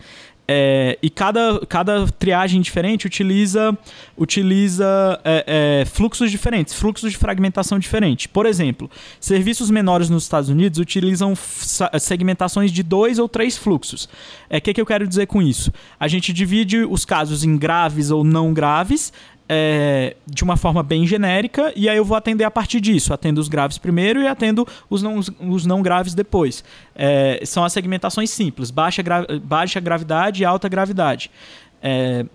É, 0.50 0.98
e 1.02 1.10
cada, 1.10 1.60
cada 1.68 2.08
triagem 2.08 2.62
diferente 2.62 3.06
utiliza, 3.06 3.78
utiliza 4.18 5.20
é, 5.24 5.82
é, 5.82 5.86
fluxos 5.86 6.32
diferentes, 6.32 6.74
fluxos 6.74 7.12
de 7.12 7.18
fragmentação 7.18 7.78
diferente. 7.78 8.30
Por 8.30 8.46
exemplo, 8.46 8.90
serviços 9.20 9.70
menores 9.70 10.10
nos 10.10 10.24
Estados 10.24 10.50
Unidos 10.50 10.80
utilizam 10.80 11.34
segmentações 12.00 12.72
de 12.72 12.82
dois 12.82 13.20
ou 13.20 13.28
três 13.28 13.58
fluxos. 13.58 14.06
O 14.06 14.10
é, 14.50 14.62
que, 14.62 14.74
que 14.74 14.80
eu 14.80 14.86
quero 14.86 15.06
dizer 15.06 15.28
com 15.28 15.42
isso? 15.42 15.74
A 16.00 16.08
gente 16.08 16.32
divide 16.32 16.78
os 16.80 17.04
casos 17.04 17.44
em 17.44 17.58
graves 17.58 18.10
ou 18.10 18.24
não 18.24 18.54
graves, 18.54 19.12
é, 19.50 20.16
de 20.26 20.44
uma 20.44 20.58
forma 20.58 20.84
bem 20.84 21.06
genérica, 21.08 21.72
e 21.76 21.88
aí 21.88 21.98
eu 21.98 22.06
vou 22.06 22.18
atender 22.18 22.44
a 22.44 22.52
partir 22.52 22.82
disso. 22.82 23.14
Atendo 23.14 23.40
os 23.40 23.48
graves 23.48 23.78
primeiro 23.78 24.22
e 24.22 24.28
atendo 24.28 24.68
os 24.90 25.02
não, 25.02 25.20
os 25.20 25.66
não 25.66 25.82
graves 25.82 26.14
depois. 26.14 26.64
É, 26.96 27.42
são 27.46 27.64
as 27.64 27.74
segmentações 27.74 28.30
simples: 28.30 28.72
baixa, 28.72 29.02
gra- 29.02 29.26
baixa 29.44 29.80
gravidade 29.80 30.44
e 30.44 30.46
alta 30.46 30.68
gravidade. 30.68 31.32
É, 31.82 32.26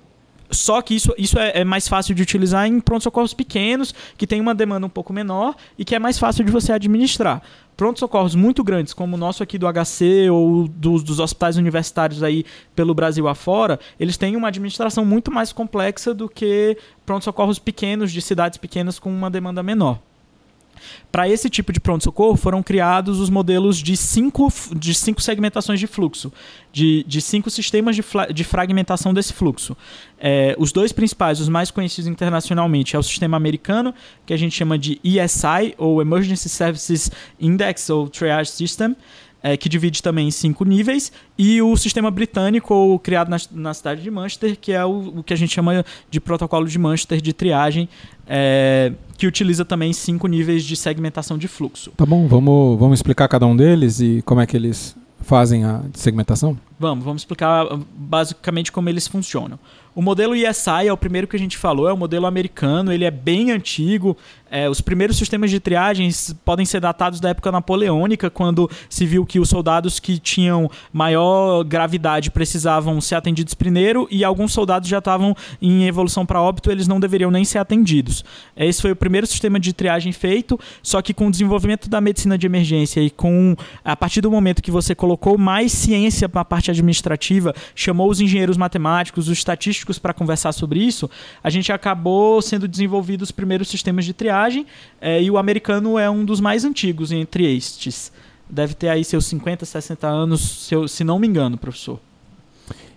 só 0.52 0.80
que 0.82 0.94
isso, 0.94 1.14
isso 1.18 1.38
é, 1.38 1.61
é 1.61 1.64
mais 1.64 1.88
fácil 1.88 2.14
de 2.14 2.23
utilizar 2.23 2.66
em 2.66 2.80
pronto-socorros 2.80 3.35
pequenos, 3.35 3.94
que 4.16 4.26
tem 4.26 4.40
uma 4.40 4.54
demanda 4.54 4.87
um 4.87 4.90
pouco 4.90 5.12
menor 5.12 5.56
e 5.78 5.85
que 5.85 5.94
é 5.94 5.99
mais 5.99 6.18
fácil 6.18 6.44
de 6.44 6.52
você 6.52 6.73
administrar. 6.73 7.42
Pronto-socorros 7.76 8.35
muito 8.35 8.62
grandes, 8.62 8.92
como 8.92 9.16
o 9.16 9.18
nosso 9.18 9.42
aqui 9.42 9.56
do 9.56 9.66
HC 9.66 10.28
ou 10.30 10.68
dos, 10.68 11.02
dos 11.02 11.18
hospitais 11.18 11.56
universitários 11.56 12.23
aí 12.23 12.44
pelo 12.76 12.94
Brasil 12.94 13.26
afora, 13.26 13.80
eles 13.99 14.16
têm 14.16 14.37
uma 14.37 14.49
administração 14.49 15.04
muito 15.04 15.32
mais 15.32 15.52
complexa 15.52 16.12
do 16.12 16.28
que 16.28 16.76
pronto-socorros 17.06 17.59
pequenos, 17.59 18.12
de 18.12 18.21
cidades 18.21 18.59
pequenas 18.59 18.99
com 18.99 19.11
uma 19.11 19.30
demanda 19.30 19.62
menor. 19.62 19.99
Para 21.11 21.29
esse 21.29 21.51
tipo 21.51 21.73
de 21.73 21.81
pronto-socorro 21.81 22.37
foram 22.37 22.62
criados 22.62 23.21
os 23.21 23.29
modelos 23.29 23.79
de 23.79 23.97
cinco, 23.97 24.53
de 24.75 24.95
cinco 24.95 25.21
segmentações 25.21 25.79
de 25.79 25.87
fluxo, 25.87 26.33
de, 26.73 27.05
de 27.07 27.21
cinco 27.21 27.51
sistemas 27.51 27.97
de, 27.97 28.05
de 28.33 28.45
fragmentação 28.45 29.12
desse 29.12 29.33
fluxo. 29.33 29.77
É, 30.19 30.55
os 30.59 30.73
dois 30.73 30.93
principais, 30.93 31.41
os 31.41 31.49
mais 31.49 31.71
conhecidos 31.71 32.09
internacionalmente, 32.09 32.97
é 32.97 32.99
o 32.99 33.03
sistema 33.03 33.37
americano, 33.37 33.95
que 34.25 34.33
a 34.33 34.37
gente 34.37 34.55
chama 34.55 34.79
de 34.79 35.01
ESI, 35.05 35.75
ou 35.77 36.01
Emergency 36.01 36.49
Services 36.49 37.11
Index, 37.41 37.91
ou 37.91 38.09
Triage 38.09 38.51
System, 38.51 38.97
é, 39.42 39.56
que 39.56 39.68
divide 39.68 40.02
também 40.02 40.28
em 40.28 40.30
cinco 40.30 40.64
níveis, 40.64 41.12
e 41.37 41.61
o 41.61 41.76
sistema 41.76 42.11
britânico, 42.11 42.99
criado 43.00 43.28
na, 43.28 43.38
na 43.50 43.75
cidade 43.75 44.02
de 44.02 44.11
Manchester, 44.11 44.56
que 44.58 44.72
é 44.72 44.84
o, 44.84 45.18
o 45.18 45.22
que 45.22 45.32
a 45.32 45.37
gente 45.37 45.52
chama 45.52 45.84
de 46.11 46.20
protocolo 46.20 46.66
de 46.66 46.78
Manchester 46.78 47.20
de 47.20 47.32
triagem, 47.32 47.88
é, 48.26 48.92
que 49.18 49.26
utiliza 49.26 49.64
também 49.64 49.92
cinco 49.92 50.26
níveis 50.26 50.64
de 50.64 50.76
segmentação 50.76 51.37
de 51.37 51.49
fluxo. 51.49 51.92
Tá 51.96 52.06
bom, 52.06 52.26
vamos, 52.26 52.78
vamos 52.78 52.99
explicar 52.99 53.28
cada 53.28 53.46
um 53.46 53.56
deles 53.56 54.00
e 54.00 54.22
como 54.25 54.40
é 54.40 54.46
que 54.46 54.56
eles 54.56 54.96
fazem 55.20 55.64
a 55.64 55.82
segmentação? 55.94 56.58
Vamos, 56.83 57.05
vamos 57.05 57.23
explicar 57.23 57.65
uh, 57.67 57.87
basicamente 57.95 58.73
como 58.73 58.89
eles 58.89 59.07
funcionam. 59.07 59.57
O 59.95 60.01
modelo 60.01 60.35
ESI 60.35 60.89
é 60.89 60.93
o 60.93 60.97
primeiro 60.97 61.29
que 61.29 61.37
a 61.37 61.39
gente 61.39 61.59
falou, 61.59 61.87
é 61.87 61.93
o 61.93 61.97
modelo 61.97 62.27
americano, 62.27 62.91
ele 62.91 63.05
é 63.05 63.11
bem 63.11 63.51
antigo. 63.53 64.17
É, 64.51 64.69
os 64.69 64.81
primeiros 64.81 65.19
sistemas 65.19 65.51
de 65.51 65.61
triagens 65.61 66.35
podem 66.45 66.65
ser 66.65 66.81
datados 66.81 67.21
da 67.21 67.29
época 67.29 67.53
napoleônica, 67.53 68.31
quando 68.31 68.71
se 68.89 69.05
viu 69.05 69.25
que 69.27 69.39
os 69.39 69.51
soldados 69.51 70.01
que 70.01 70.19
tinham 70.19 70.71
maior 70.93 71.62
gravidade 71.65 72.31
precisavam 72.31 73.01
ser 73.03 73.17
atendidos 73.17 73.53
primeiro 73.53 74.09
e 74.11 74.25
alguns 74.25 74.53
soldados 74.53 74.89
já 74.89 74.99
estavam 74.99 75.37
em 75.61 75.87
evolução 75.87 76.25
para 76.25 76.41
óbito, 76.41 76.71
eles 76.71 76.89
não 76.89 76.99
deveriam 76.99 77.31
nem 77.31 77.45
ser 77.45 77.59
atendidos. 77.59 78.25
Esse 78.57 78.81
foi 78.81 78.93
o 78.93 78.97
primeiro 78.97 79.27
sistema 79.27 79.61
de 79.61 79.75
triagem 79.75 80.12
feito, 80.12 80.59
só 80.83 81.03
que 81.03 81.12
com 81.12 81.29
o 81.29 81.31
desenvolvimento 81.31 81.89
da 81.89 82.01
medicina 82.01 82.37
de 82.39 82.47
emergência 82.47 83.01
e 83.01 83.11
com 83.11 83.55
a 83.85 83.97
partir 83.97 84.23
do 84.23 84.31
momento 84.31 84.62
que 84.62 84.71
você 84.71 84.95
colocou 84.95 85.37
mais 85.37 85.71
ciência 85.71 86.31
para 86.31 86.41
a 86.41 86.45
parte 86.47 86.71
administrativa, 86.73 87.55
chamou 87.75 88.11
os 88.11 88.21
engenheiros 88.21 88.57
matemáticos, 88.57 89.29
os 89.29 89.38
estatísticos 89.38 89.99
para 89.99 90.12
conversar 90.12 90.52
sobre 90.52 90.81
isso, 90.81 91.09
a 91.43 91.50
gente 91.50 91.73
acabou 91.73 92.41
sendo 92.43 92.67
desenvolvidos 92.69 93.29
os 93.29 93.33
primeiros 93.33 93.69
sistemas 93.69 94.05
de 94.05 94.12
triagem 94.12 94.67
eh, 95.00 95.23
e 95.23 95.31
o 95.31 95.38
americano 95.38 95.99
é 95.99 96.11
um 96.11 96.25
dos 96.25 96.41
mais 96.41 96.64
antigos 96.64 97.12
entre 97.12 97.45
estes. 97.57 98.12
Deve 98.50 98.75
ter 98.75 98.88
aí 98.88 99.05
seus 99.05 99.25
50, 99.26 99.64
60 99.64 100.07
anos, 100.07 100.41
se, 100.67 100.75
eu- 100.75 100.87
se 100.88 101.05
não 101.05 101.19
me 101.19 101.26
engano, 101.26 101.57
professor. 101.57 101.99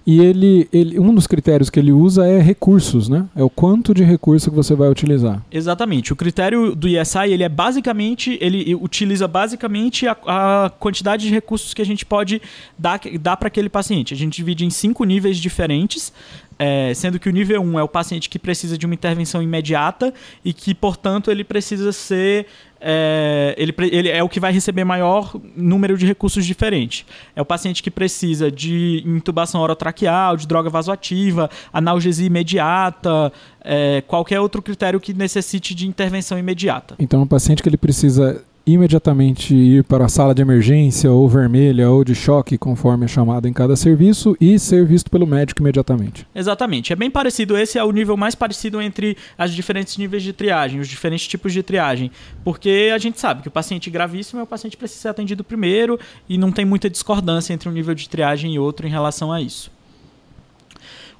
E 0.05 0.19
ele, 0.19 0.69
ele, 0.71 0.99
um 0.99 1.13
dos 1.13 1.25
critérios 1.25 1.69
que 1.69 1.79
ele 1.79 1.91
usa 1.91 2.27
é 2.27 2.39
recursos, 2.39 3.09
né? 3.09 3.25
É 3.35 3.43
o 3.43 3.49
quanto 3.49 3.93
de 3.93 4.03
recurso 4.03 4.51
que 4.51 4.55
você 4.55 4.75
vai 4.75 4.87
utilizar. 4.87 5.43
Exatamente. 5.51 6.13
O 6.13 6.15
critério 6.15 6.75
do 6.75 6.87
ESI, 6.87 7.31
ele 7.31 7.43
é 7.43 7.49
basicamente, 7.49 8.37
ele 8.39 8.75
utiliza 8.75 9.27
basicamente 9.27 10.07
a, 10.07 10.15
a 10.27 10.69
quantidade 10.69 11.27
de 11.27 11.33
recursos 11.33 11.73
que 11.73 11.81
a 11.81 11.85
gente 11.85 12.05
pode 12.05 12.39
dar, 12.77 12.99
dar 13.19 13.35
para 13.37 13.47
aquele 13.47 13.67
paciente. 13.67 14.13
A 14.13 14.17
gente 14.17 14.35
divide 14.35 14.63
em 14.63 14.69
cinco 14.69 15.03
níveis 15.03 15.37
diferentes, 15.37 16.13
é, 16.57 16.93
sendo 16.93 17.19
que 17.19 17.27
o 17.27 17.31
nível 17.31 17.61
1 17.61 17.65
um 17.65 17.79
é 17.79 17.83
o 17.83 17.87
paciente 17.87 18.29
que 18.29 18.39
precisa 18.39 18.77
de 18.77 18.85
uma 18.85 18.95
intervenção 18.95 19.41
imediata 19.41 20.13
e 20.43 20.53
que, 20.53 20.73
portanto, 20.73 21.29
ele 21.29 21.43
precisa 21.43 21.91
ser. 21.91 22.47
É, 22.87 23.55
ele, 23.57 23.73
ele 23.91 24.09
é 24.09 24.23
o 24.23 24.29
que 24.29 24.39
vai 24.39 24.51
receber 24.51 24.83
maior 24.83 25.35
número 25.55 25.97
de 25.97 26.05
recursos 26.05 26.45
diferentes. 26.45 27.05
É 27.35 27.41
o 27.41 27.45
paciente 27.45 27.81
que 27.81 27.89
precisa 27.89 28.51
de 28.51 29.01
intubação 29.05 29.61
orotraqueal, 29.61 30.37
de 30.37 30.47
droga 30.47 30.69
vasoativa, 30.69 31.49
analgesia 31.73 32.27
imediata, 32.27 33.33
é, 33.61 34.01
qualquer 34.01 34.39
outro 34.39 34.61
critério 34.61 34.99
que 34.99 35.13
necessite 35.13 35.73
de 35.73 35.87
intervenção 35.87 36.37
imediata. 36.37 36.95
Então, 36.99 37.21
é 37.21 37.23
um 37.23 37.27
paciente 37.27 37.63
que 37.63 37.69
ele 37.69 37.77
precisa 37.77 38.43
imediatamente 38.65 39.53
ir 39.53 39.83
para 39.83 40.05
a 40.05 40.09
sala 40.09 40.33
de 40.33 40.41
emergência 40.41 41.11
ou 41.11 41.27
vermelha 41.29 41.89
ou 41.89 42.03
de 42.03 42.15
choque, 42.15 42.57
conforme 42.57 43.05
é 43.05 43.07
chamado 43.07 43.47
em 43.47 43.53
cada 43.53 43.75
serviço, 43.75 44.35
e 44.39 44.57
ser 44.57 44.85
visto 44.85 45.09
pelo 45.11 45.27
médico 45.27 45.61
imediatamente. 45.61 46.27
Exatamente. 46.33 46.91
É 46.91 46.95
bem 46.95 47.11
parecido. 47.11 47.57
Esse 47.57 47.77
é 47.77 47.83
o 47.83 47.91
nível 47.91 48.17
mais 48.17 48.33
parecido 48.33 48.81
entre 48.81 49.15
as 49.37 49.53
diferentes 49.53 49.97
níveis 49.97 50.23
de 50.23 50.33
triagem, 50.33 50.79
os 50.79 50.87
diferentes 50.87 51.27
tipos 51.27 51.53
de 51.53 51.61
triagem. 51.61 52.11
Porque 52.43 52.91
a 52.93 52.97
gente 52.97 53.19
sabe 53.19 53.41
que 53.41 53.47
o 53.47 53.51
paciente 53.51 53.89
gravíssimo 53.89 54.39
é 54.39 54.43
o 54.43 54.47
paciente 54.47 54.71
que 54.71 54.79
precisa 54.79 55.01
ser 55.01 55.07
atendido 55.09 55.43
primeiro 55.43 55.99
e 56.27 56.37
não 56.37 56.51
tem 56.51 56.65
muita 56.65 56.89
discordância 56.89 57.53
entre 57.53 57.69
um 57.69 57.71
nível 57.71 57.93
de 57.93 58.09
triagem 58.09 58.55
e 58.55 58.59
outro 58.59 58.87
em 58.87 58.89
relação 58.89 59.31
a 59.31 59.41
isso. 59.41 59.74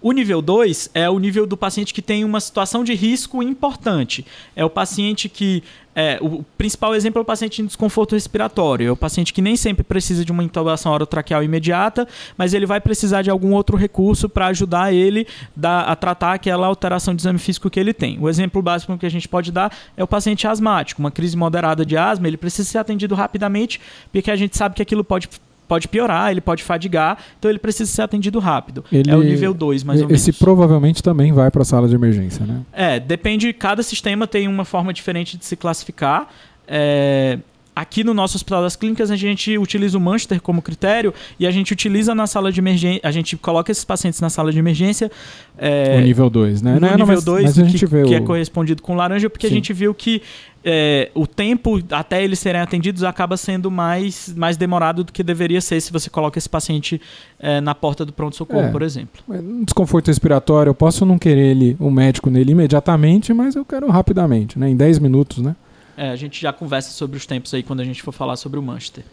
O 0.02 0.12
nível 0.12 0.42
2 0.42 0.92
é 0.94 1.10
o 1.10 1.18
nível 1.20 1.48
do 1.48 1.58
paciente 1.58 1.94
que 1.94 2.02
tem 2.02 2.24
uma 2.24 2.40
situação 2.40 2.84
de 2.84 2.94
risco 2.94 3.42
importante. 3.42 4.26
É 4.56 4.64
o 4.64 4.70
paciente 4.70 5.28
que 5.28 5.64
é, 5.96 6.18
o 6.22 6.44
principal 6.58 6.94
exemplo 6.94 7.20
é 7.20 7.22
o 7.22 7.26
paciente 7.26 7.62
em 7.62 7.66
desconforto 7.66 8.14
respiratório. 8.14 8.90
É 8.90 8.92
o 8.92 8.98
paciente 8.98 9.34
que 9.34 9.42
nem 9.42 9.56
sempre 9.56 9.84
precisa 9.84 10.26
de 10.26 10.32
uma 10.32 10.44
intubação 10.44 10.92
orotraqueal 10.92 11.42
imediata, 11.42 12.06
mas 12.38 12.54
ele 12.54 12.66
vai 12.66 12.82
precisar 12.82 13.22
de 13.22 13.30
algum 13.30 13.54
outro 13.54 13.78
recurso 13.78 14.28
para 14.28 14.48
ajudar 14.48 14.94
ele 14.94 15.26
a 15.64 15.96
tratar 15.96 16.34
aquela 16.34 16.68
alteração 16.68 17.16
de 17.16 17.22
exame 17.22 17.40
físico 17.40 17.70
que 17.70 17.80
ele 17.80 17.94
tem. 17.94 18.20
O 18.20 18.28
exemplo 18.28 18.62
básico 18.62 18.98
que 18.98 19.06
a 19.06 19.10
gente 19.10 19.28
pode 19.28 19.54
dar 19.54 19.74
é 19.96 20.04
o 20.04 20.08
paciente 20.08 20.46
asmático. 20.46 21.02
Uma 21.02 21.12
crise 21.12 21.38
moderada 21.38 21.86
de 21.86 21.96
asma, 21.96 22.28
ele 22.28 22.38
precisa 22.38 22.70
ser 22.70 22.78
atendido 22.78 23.16
rapidamente, 23.16 23.80
porque 24.12 24.30
a 24.30 24.36
gente 24.36 24.58
sabe 24.58 24.76
que 24.76 24.82
aquilo 24.82 25.04
pode 25.04 25.30
pode 25.68 25.88
piorar, 25.88 26.32
ele 26.32 26.42
pode 26.42 26.64
fadigar, 26.64 27.18
então 27.38 27.50
ele 27.50 27.60
precisa 27.60 27.92
ser 27.92 28.02
atendido 28.02 28.40
rápido. 28.40 28.84
Ele, 28.92 29.10
é 29.10 29.16
o 29.16 29.24
nível 29.24 29.54
2, 29.54 29.84
mais 29.84 30.02
ou 30.02 30.08
menos. 30.08 30.22
Esse 30.22 30.38
provavelmente 30.38 31.02
também 31.02 31.32
vai 31.32 31.50
para 31.52 31.62
a 31.62 31.66
sala 31.66 31.88
de 31.88 31.96
emergência, 31.96 32.46
né? 32.46 32.62
É, 32.72 33.00
depende, 33.00 33.52
cada 33.54 33.84
sistema 33.84 34.28
tem 34.28 34.48
uma 34.48 34.66
forma 34.66 34.94
diferente 34.94 35.38
de 35.38 35.46
se 35.46 35.56
classificar. 35.56 36.28
É, 36.68 37.40
Aqui 37.76 38.04
no 38.04 38.14
nosso 38.14 38.38
Hospital 38.38 38.62
das 38.62 38.76
Clínicas, 38.76 39.12
a 39.12 39.18
gente 39.18 39.58
utiliza 39.58 39.98
o 39.98 40.02
Manchester 40.02 40.42
como 40.42 40.62
critério 40.62 41.14
e 41.38 41.46
a 41.46 41.52
gente 41.52 41.74
utiliza 41.74 42.16
na 42.16 42.26
sala 42.26 42.52
de 42.52 42.60
emergência, 42.62 43.02
a 43.04 43.12
gente 43.12 43.36
coloca 43.36 43.72
esses 43.72 43.84
pacientes 43.84 44.22
na 44.22 44.30
sala 44.30 44.52
de 44.52 44.58
emergência. 44.58 45.12
É, 45.58 45.98
o 45.98 46.02
nível 46.02 46.30
2, 46.30 46.62
né? 46.62 46.76
No 46.76 46.80
Não, 46.80 46.96
nível 46.96 47.22
2, 47.22 47.54
que, 47.54 47.86
que 47.88 47.96
o... 47.96 48.14
é 48.14 48.22
correspondido 48.22 48.82
com 48.82 48.96
laranja, 48.96 49.30
porque 49.30 49.48
Sim. 49.48 49.54
a 49.54 49.56
gente 49.56 49.74
viu 49.74 49.94
que 49.94 50.22
é, 50.64 51.12
o 51.14 51.28
tempo 51.28 51.80
até 51.92 52.24
eles 52.24 52.40
serem 52.40 52.60
atendidos 52.60 53.04
acaba 53.04 53.38
sendo 53.38 53.70
mais, 53.70 54.34
mais 54.36 54.58
demorado 54.58 55.04
do 55.04 55.12
que 55.12 55.22
deveria 55.22 55.62
ser 55.62 55.80
se 55.82 55.92
você 55.92 56.10
coloca 56.10 56.40
esse 56.40 56.50
paciente 56.50 57.00
é, 57.38 57.62
na 57.62 57.76
porta 57.76 58.04
do 58.04 58.12
pronto-socorro, 58.12 58.68
é, 58.68 58.72
por 58.72 58.82
exemplo. 58.82 59.22
Um 59.30 59.64
desconforto 59.64 60.08
respiratório, 60.08 60.72
eu 60.72 60.76
posso 60.76 61.06
não 61.06 61.20
querer 61.20 61.52
ele, 61.52 61.78
o 61.80 61.92
médico 61.92 62.30
nele 62.30 62.54
imediatamente, 62.54 63.34
mas 63.34 63.56
eu 63.56 63.64
quero 63.64 63.88
rapidamente, 63.90 64.58
né? 64.58 64.70
em 64.70 64.76
10 64.76 65.00
minutos, 65.00 65.38
né? 65.38 65.56
É, 65.98 66.10
a 66.10 66.16
gente 66.16 66.42
já 66.42 66.52
conversa 66.52 66.92
sobre 66.92 67.18
os 67.18 67.26
tempos 67.26 67.54
aí 67.54 67.64
quando 67.64 67.80
a 67.80 67.86
gente 67.86 68.02
for 68.02 68.12
falar 68.12 68.36
sobre 68.36 68.60
o 68.60 68.62
Manchester. 68.62 69.04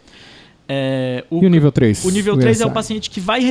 É, 0.67 1.25
o, 1.29 1.43
e 1.43 1.45
o 1.45 1.49
nível 1.49 1.71
3? 1.71 2.05
O 2.05 2.09
nível 2.09 2.37
3 2.37 2.61
é 2.61 2.65
o 2.65 2.71
paciente 2.71 3.09
que 3.09 3.19
vai 3.19 3.41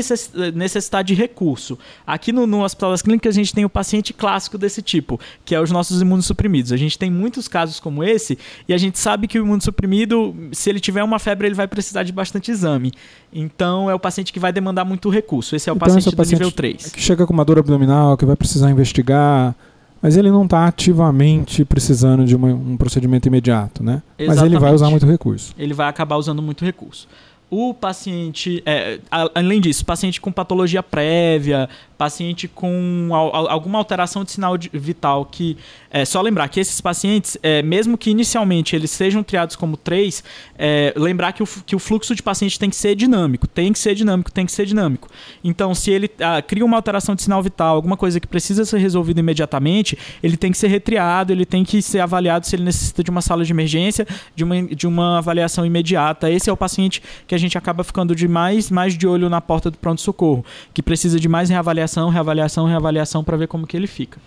necessitar 0.55 1.05
de 1.05 1.13
recurso. 1.13 1.79
Aqui 2.07 2.33
no, 2.33 2.47
no, 2.47 2.65
Hospital 2.65 2.91
das 2.91 3.03
Clínicas 3.03 3.35
a 3.35 3.39
gente 3.39 3.53
tem 3.53 3.65
o 3.65 3.69
paciente 3.69 4.15
clássico 4.15 4.57
desse 4.57 4.81
tipo, 4.81 5.21
que 5.45 5.55
é 5.55 5.61
os 5.61 5.71
nossos 5.71 6.01
imunossuprimidos. 6.01 6.73
A 6.73 6.77
gente 6.77 6.99
tem 6.99 7.11
muitos 7.11 7.49
casos 7.49 7.79
como 7.79 8.03
esse 8.03 8.39
e 8.67 8.73
a 8.73 8.79
gente 8.79 8.99
sabe 8.99 9.29
que 9.29 9.39
o 9.39 9.45
imunossuprimido, 9.45 10.35
se 10.53 10.71
ele 10.71 10.81
tiver 10.81 11.05
uma 11.05 11.19
febre, 11.19 11.47
ele 11.49 11.55
vai 11.55 11.69
precisar 11.69 12.03
de 12.03 12.13
bastante 12.13 12.51
exame. 12.51 12.93
Então 13.33 13.91
é 13.91 13.95
o 13.95 14.01
paciente 14.01 14.33
que 14.33 14.41
vai 14.41 14.53
demandar 14.53 14.85
muito 14.85 15.11
recurso. 15.11 15.55
Esse 15.55 15.69
é 15.69 15.73
o 15.73 15.77
então, 15.77 15.87
paciente, 15.87 16.09
é 16.09 16.11
o 16.11 16.17
paciente 16.17 16.39
do 16.39 16.45
nível 16.45 16.57
3. 16.57 16.93
Que 16.93 17.01
chega 17.01 17.27
com 17.27 17.35
uma 17.35 17.45
dor 17.45 17.59
abdominal, 17.59 18.17
que 18.17 18.25
vai 18.25 18.37
precisar 18.37 18.71
investigar 18.71 19.55
mas 20.03 20.17
ele 20.17 20.31
não 20.31 20.45
está 20.45 20.67
ativamente 20.67 21.65
precisando 21.65 22.25
de 22.25 22.35
uma, 22.35 22.49
um 22.49 22.77
procedimento 22.77 23.29
imediato, 23.29 23.85
né? 23.85 24.03
Exatamente. 24.19 24.29
Mas 24.29 24.43
ele 24.43 24.59
vai 24.59 24.75
usar 24.75 24.91
muito 24.91 25.07
recurso. 25.07 25.55
Ele 25.57 25.73
vai 25.73 25.89
acabar 25.89 26.17
usando 26.17 26.43
muito 26.43 26.65
recurso. 26.65 27.07
O 27.55 27.75
paciente, 27.75 28.63
é, 28.65 28.99
além 29.11 29.61
disso, 29.61 29.85
paciente 29.85 30.19
com 30.19 30.33
patologia 30.33 30.83
prévia, 30.83 31.69
paciente 31.99 32.49
com 32.49 33.11
alguma 33.13 33.79
alteração 33.79 34.25
de 34.25 34.33
sinal 34.33 34.55
vital 34.73 35.25
que 35.25 35.57
é 35.89 36.05
só 36.05 36.21
lembrar 36.21 36.49
que 36.49 36.59
esses 36.59 36.81
pacientes, 36.81 37.37
é, 37.43 37.63
mesmo 37.63 37.99
que 37.99 38.11
inicialmente 38.11 38.75
eles 38.75 38.91
sejam 38.91 39.23
triados 39.23 39.55
como 39.55 39.77
três, 39.77 40.25
é, 40.59 40.93
lembrar 40.97 41.33
que 41.33 41.43
o, 41.43 41.47
que 41.67 41.77
o 41.77 41.79
fluxo 41.79 42.15
de 42.15 42.23
paciente 42.23 42.59
tem 42.59 42.71
que 42.71 42.75
ser 42.75 42.97
dinâmico, 42.97 43.47
tem 43.47 43.73
que 43.73 43.79
ser 43.79 43.95
dinâmico, 43.95 44.33
tem 44.33 44.47
que 44.47 44.51
ser 44.51 44.65
dinâmico. 44.65 45.09
Então, 45.45 45.75
se 45.75 45.91
ele 45.91 46.11
ah, 46.21 46.41
cria 46.41 46.65
uma 46.65 46.77
alteração 46.77 47.15
de 47.15 47.23
sinal 47.23 47.43
vital, 47.43 47.77
alguma 47.77 47.97
coisa 47.97 48.19
que 48.19 48.27
precisa 48.27 48.65
ser 48.65 48.79
resolvida 48.79 49.21
imediatamente, 49.21 49.97
ele 50.23 50.39
tem 50.39 50.51
que 50.51 50.59
ser 50.59 50.69
retriado, 50.69 51.33
ele 51.33 51.45
tem 51.45 51.63
que 51.63 51.83
ser 51.83 52.01
avaliado 52.01 52.47
se 52.47 52.57
ele 52.57 52.65
necessita 52.65 53.05
de 53.05 53.11
uma 53.11 53.21
sala 53.21 53.45
de 53.45 53.53
emergência, 53.53 54.07
de 54.35 54.43
uma, 54.43 54.63
de 54.63 54.87
uma 54.87 55.19
avaliação 55.19 55.65
imediata. 55.67 56.31
Esse 56.31 56.49
é 56.49 56.53
o 56.53 56.57
paciente 56.57 57.03
que 57.29 57.35
a 57.35 57.39
gente 57.43 57.59
acaba 57.59 57.85
ficando 57.85 58.15
de 58.15 58.27
mais, 58.27 58.71
mais 58.71 58.97
de 58.97 59.07
olho 59.07 59.29
na 59.29 59.41
porta 59.41 59.71
do 59.71 59.77
pronto-socorro, 59.77 60.45
que 60.73 60.83
precisa 60.83 61.21
de 61.21 61.29
mais 61.29 61.51
reavaliação, 61.51 62.09
reavaliação, 62.09 62.67
reavaliação 62.67 63.23
para 63.23 63.37
ver 63.37 63.49
como 63.49 63.67
que 63.67 63.77
ele 63.77 63.87
fica. 63.87 64.19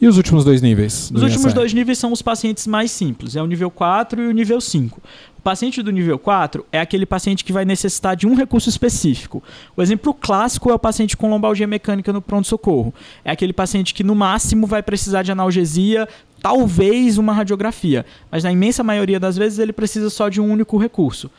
E 0.00 0.08
os 0.08 0.16
últimos 0.16 0.46
dois 0.46 0.62
níveis? 0.62 1.10
Os 1.14 1.22
últimos 1.22 1.52
dois 1.52 1.74
níveis 1.74 1.98
são 1.98 2.10
os 2.10 2.22
pacientes 2.22 2.66
mais 2.66 2.90
simples, 2.90 3.36
é 3.36 3.42
o 3.42 3.46
nível 3.46 3.70
4 3.70 4.22
e 4.22 4.26
o 4.28 4.32
nível 4.32 4.58
5. 4.58 4.98
O 5.38 5.42
paciente 5.42 5.82
do 5.82 5.90
nível 5.90 6.18
4 6.18 6.64
é 6.72 6.80
aquele 6.80 7.04
paciente 7.04 7.44
que 7.44 7.52
vai 7.52 7.66
necessitar 7.66 8.16
de 8.16 8.26
um 8.26 8.34
recurso 8.34 8.70
específico. 8.70 9.42
O 9.76 9.82
exemplo 9.82 10.14
clássico 10.14 10.70
é 10.70 10.74
o 10.74 10.78
paciente 10.78 11.18
com 11.18 11.28
lombalgia 11.28 11.66
mecânica 11.66 12.14
no 12.14 12.22
pronto-socorro. 12.22 12.94
É 13.22 13.30
aquele 13.30 13.52
paciente 13.52 13.92
que, 13.92 14.02
no 14.02 14.14
máximo, 14.14 14.66
vai 14.66 14.82
precisar 14.82 15.22
de 15.22 15.32
analgesia, 15.32 16.08
talvez 16.42 17.18
uma 17.18 17.34
radiografia. 17.34 18.06
Mas, 18.30 18.42
na 18.42 18.50
imensa 18.50 18.82
maioria 18.82 19.20
das 19.20 19.36
vezes, 19.36 19.58
ele 19.58 19.72
precisa 19.72 20.08
só 20.08 20.30
de 20.30 20.40
um 20.40 20.50
único 20.50 20.78
recurso 20.78 21.30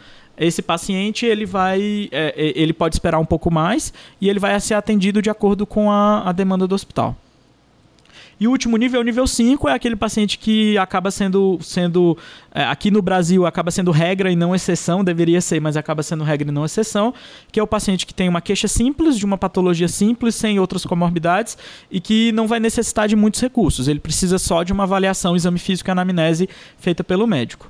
esse 0.47 0.62
paciente 0.62 1.25
ele 1.25 1.45
vai 1.45 2.10
é, 2.12 2.34
é 2.36 2.54
ele 2.56 2.73
pode 2.73 2.95
esperar 2.95 3.19
um 3.19 3.25
pouco 3.25 3.51
mais 3.51 3.93
e 4.19 4.30
ele 4.30 4.39
vai 4.39 4.60
ser 4.60 4.73
atendido 4.73 5.21
de 5.21 5.30
acordo 5.30 5.65
com 5.65 5.91
a, 5.91 6.27
a 6.30 6.32
demanda 6.32 6.67
do 6.67 6.75
hospital. 6.75 7.15
E 8.41 8.47
o 8.47 8.49
último 8.49 8.75
nível, 8.75 8.99
o 8.99 9.04
nível 9.04 9.27
5, 9.27 9.69
é 9.69 9.73
aquele 9.73 9.95
paciente 9.95 10.39
que 10.39 10.75
acaba 10.75 11.12
sendo, 11.12 11.60
sendo 11.62 12.17
é, 12.51 12.63
aqui 12.63 12.89
no 12.89 12.99
Brasil, 12.99 13.45
acaba 13.45 13.69
sendo 13.69 13.91
regra 13.91 14.32
e 14.32 14.36
não 14.36 14.56
exceção, 14.56 15.04
deveria 15.04 15.39
ser, 15.39 15.62
mas 15.62 15.77
acaba 15.77 16.01
sendo 16.01 16.23
regra 16.23 16.49
e 16.49 16.51
não 16.51 16.65
exceção, 16.65 17.13
que 17.51 17.60
é 17.60 17.63
o 17.63 17.67
paciente 17.67 18.04
que 18.04 18.15
tem 18.15 18.27
uma 18.27 18.41
queixa 18.41 18.67
simples, 18.67 19.15
de 19.15 19.25
uma 19.25 19.38
patologia 19.38 19.88
simples, 19.88 20.34
sem 20.34 20.60
outras 20.60 20.84
comorbidades, 20.86 21.56
e 21.91 21.99
que 21.99 22.32
não 22.32 22.47
vai 22.47 22.60
necessitar 22.60 23.08
de 23.08 23.15
muitos 23.15 23.39
recursos. 23.39 23.88
Ele 23.88 23.99
precisa 23.99 24.39
só 24.39 24.63
de 24.63 24.73
uma 24.73 24.86
avaliação, 24.86 25.36
exame 25.36 25.60
físico 25.60 25.88
e 25.88 25.91
anamnese 25.91 26.49
feita 26.80 27.04
pelo 27.04 27.27
médico. 27.27 27.69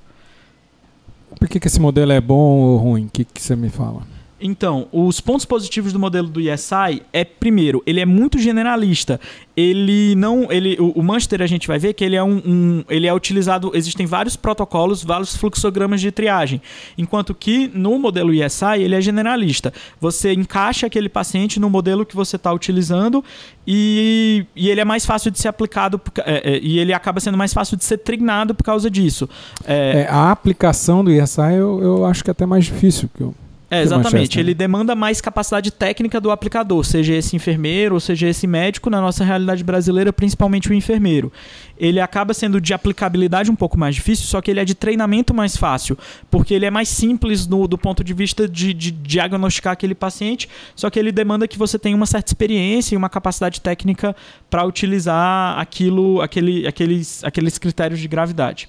Por 1.42 1.50
que, 1.50 1.60
que 1.60 1.68
esse 1.68 1.80
modelo 1.80 2.12
é 2.12 2.22
bom 2.22 2.60
ou 2.60 2.78
ruim? 2.78 3.08
O 3.08 3.10
que, 3.10 3.26
que 3.26 3.42
você 3.42 3.56
me 3.56 3.68
fala? 3.68 4.04
Então, 4.42 4.88
os 4.92 5.22
pontos 5.22 5.46
positivos 5.46 5.94
do 5.94 6.00
modelo 6.00 6.28
do 6.28 6.42
ESI 6.42 7.02
é, 7.14 7.24
primeiro, 7.24 7.84
ele 7.86 8.00
é 8.00 8.06
muito 8.06 8.40
generalista. 8.40 9.20
Ele 9.56 10.16
não. 10.16 10.52
Ele, 10.52 10.78
o, 10.80 10.92
o 10.92 11.04
Manchester 11.04 11.42
a 11.42 11.48
gente 11.48 11.68
vai 11.68 11.78
ver 11.78 11.94
que 11.94 12.04
ele 12.04 12.16
é 12.16 12.24
um, 12.24 12.42
um, 12.46 12.84
Ele 12.90 13.06
é 13.06 13.14
utilizado. 13.14 13.72
Existem 13.74 14.06
vários 14.06 14.36
protocolos, 14.36 15.04
vários 15.04 15.36
fluxogramas 15.36 16.02
de 16.02 16.12
triagem. 16.12 16.62
Enquanto 16.98 17.36
que 17.36 17.70
no 17.74 18.00
modelo 18.00 18.34
ESI 18.34 18.82
ele 18.82 18.96
é 18.96 19.02
generalista. 19.02 19.74
Você 20.00 20.34
encaixa 20.34 20.88
aquele 20.88 21.10
paciente 21.10 21.60
no 21.60 21.70
modelo 21.70 22.06
que 22.06 22.16
você 22.16 22.38
está 22.38 22.52
utilizando 22.52 23.24
e, 23.68 24.46
e 24.56 24.70
ele 24.70 24.82
é 24.82 24.86
mais 24.86 25.06
fácil 25.06 25.30
de 25.30 25.40
ser 25.40 25.50
aplicado 25.50 26.02
é, 26.26 26.54
é, 26.54 26.60
e 26.62 26.80
ele 26.80 26.94
acaba 26.94 27.20
sendo 27.20 27.38
mais 27.38 27.54
fácil 27.54 27.78
de 27.78 27.84
ser 27.84 27.98
treinado 27.98 28.56
por 28.56 28.64
causa 28.64 28.90
disso. 28.90 29.30
É, 29.66 30.06
é 30.08 30.08
a 30.10 30.32
aplicação 30.32 31.04
do 31.04 31.12
ESI 31.12 31.56
eu, 31.56 31.82
eu 31.82 32.06
acho 32.06 32.24
que 32.24 32.30
é 32.30 32.34
até 32.34 32.46
mais 32.46 32.66
difícil. 32.66 33.10
Que 33.16 33.22
eu 33.22 33.36
é, 33.72 33.82
exatamente. 33.82 34.38
Ele 34.38 34.54
demanda 34.54 34.94
mais 34.94 35.22
capacidade 35.22 35.72
técnica 35.72 36.20
do 36.20 36.30
aplicador, 36.30 36.84
seja 36.84 37.14
esse 37.14 37.38
enfermeiro 37.38 37.94
ou 37.94 38.02
seja 38.02 38.28
esse 38.28 38.46
médico, 38.46 38.90
na 38.90 39.00
nossa 39.00 39.24
realidade 39.24 39.64
brasileira, 39.64 40.12
principalmente 40.12 40.70
o 40.70 40.74
enfermeiro. 40.74 41.32
Ele 41.80 42.02
acaba 42.02 42.34
sendo 42.34 42.60
de 42.60 42.74
aplicabilidade 42.74 43.50
um 43.50 43.56
pouco 43.56 43.80
mais 43.80 43.96
difícil, 43.96 44.26
só 44.26 44.42
que 44.42 44.52
ele 44.52 44.60
é 44.60 44.66
de 44.66 44.76
treinamento 44.76 45.34
mais 45.34 45.56
fácil, 45.56 45.98
porque 46.30 46.54
ele 46.54 46.66
é 46.66 46.70
mais 46.70 46.90
simples 46.90 47.48
no, 47.48 47.66
do 47.66 47.78
ponto 47.78 48.04
de 48.04 48.14
vista 48.14 48.46
de, 48.46 48.74
de 48.74 48.92
diagnosticar 48.92 49.72
aquele 49.72 49.96
paciente, 49.96 50.50
só 50.76 50.90
que 50.90 51.00
ele 51.00 51.14
demanda 51.14 51.48
que 51.48 51.58
você 51.58 51.80
tenha 51.80 51.96
uma 51.96 52.06
certa 52.06 52.28
experiência 52.28 52.94
e 52.94 52.98
uma 52.98 53.10
capacidade 53.10 53.62
técnica 53.62 54.14
para 54.50 54.66
utilizar 54.66 55.58
aquilo, 55.58 56.20
aquele, 56.20 56.68
aqueles, 56.68 57.24
aqueles 57.24 57.58
critérios 57.58 58.02
de 58.02 58.08
gravidade. 58.10 58.68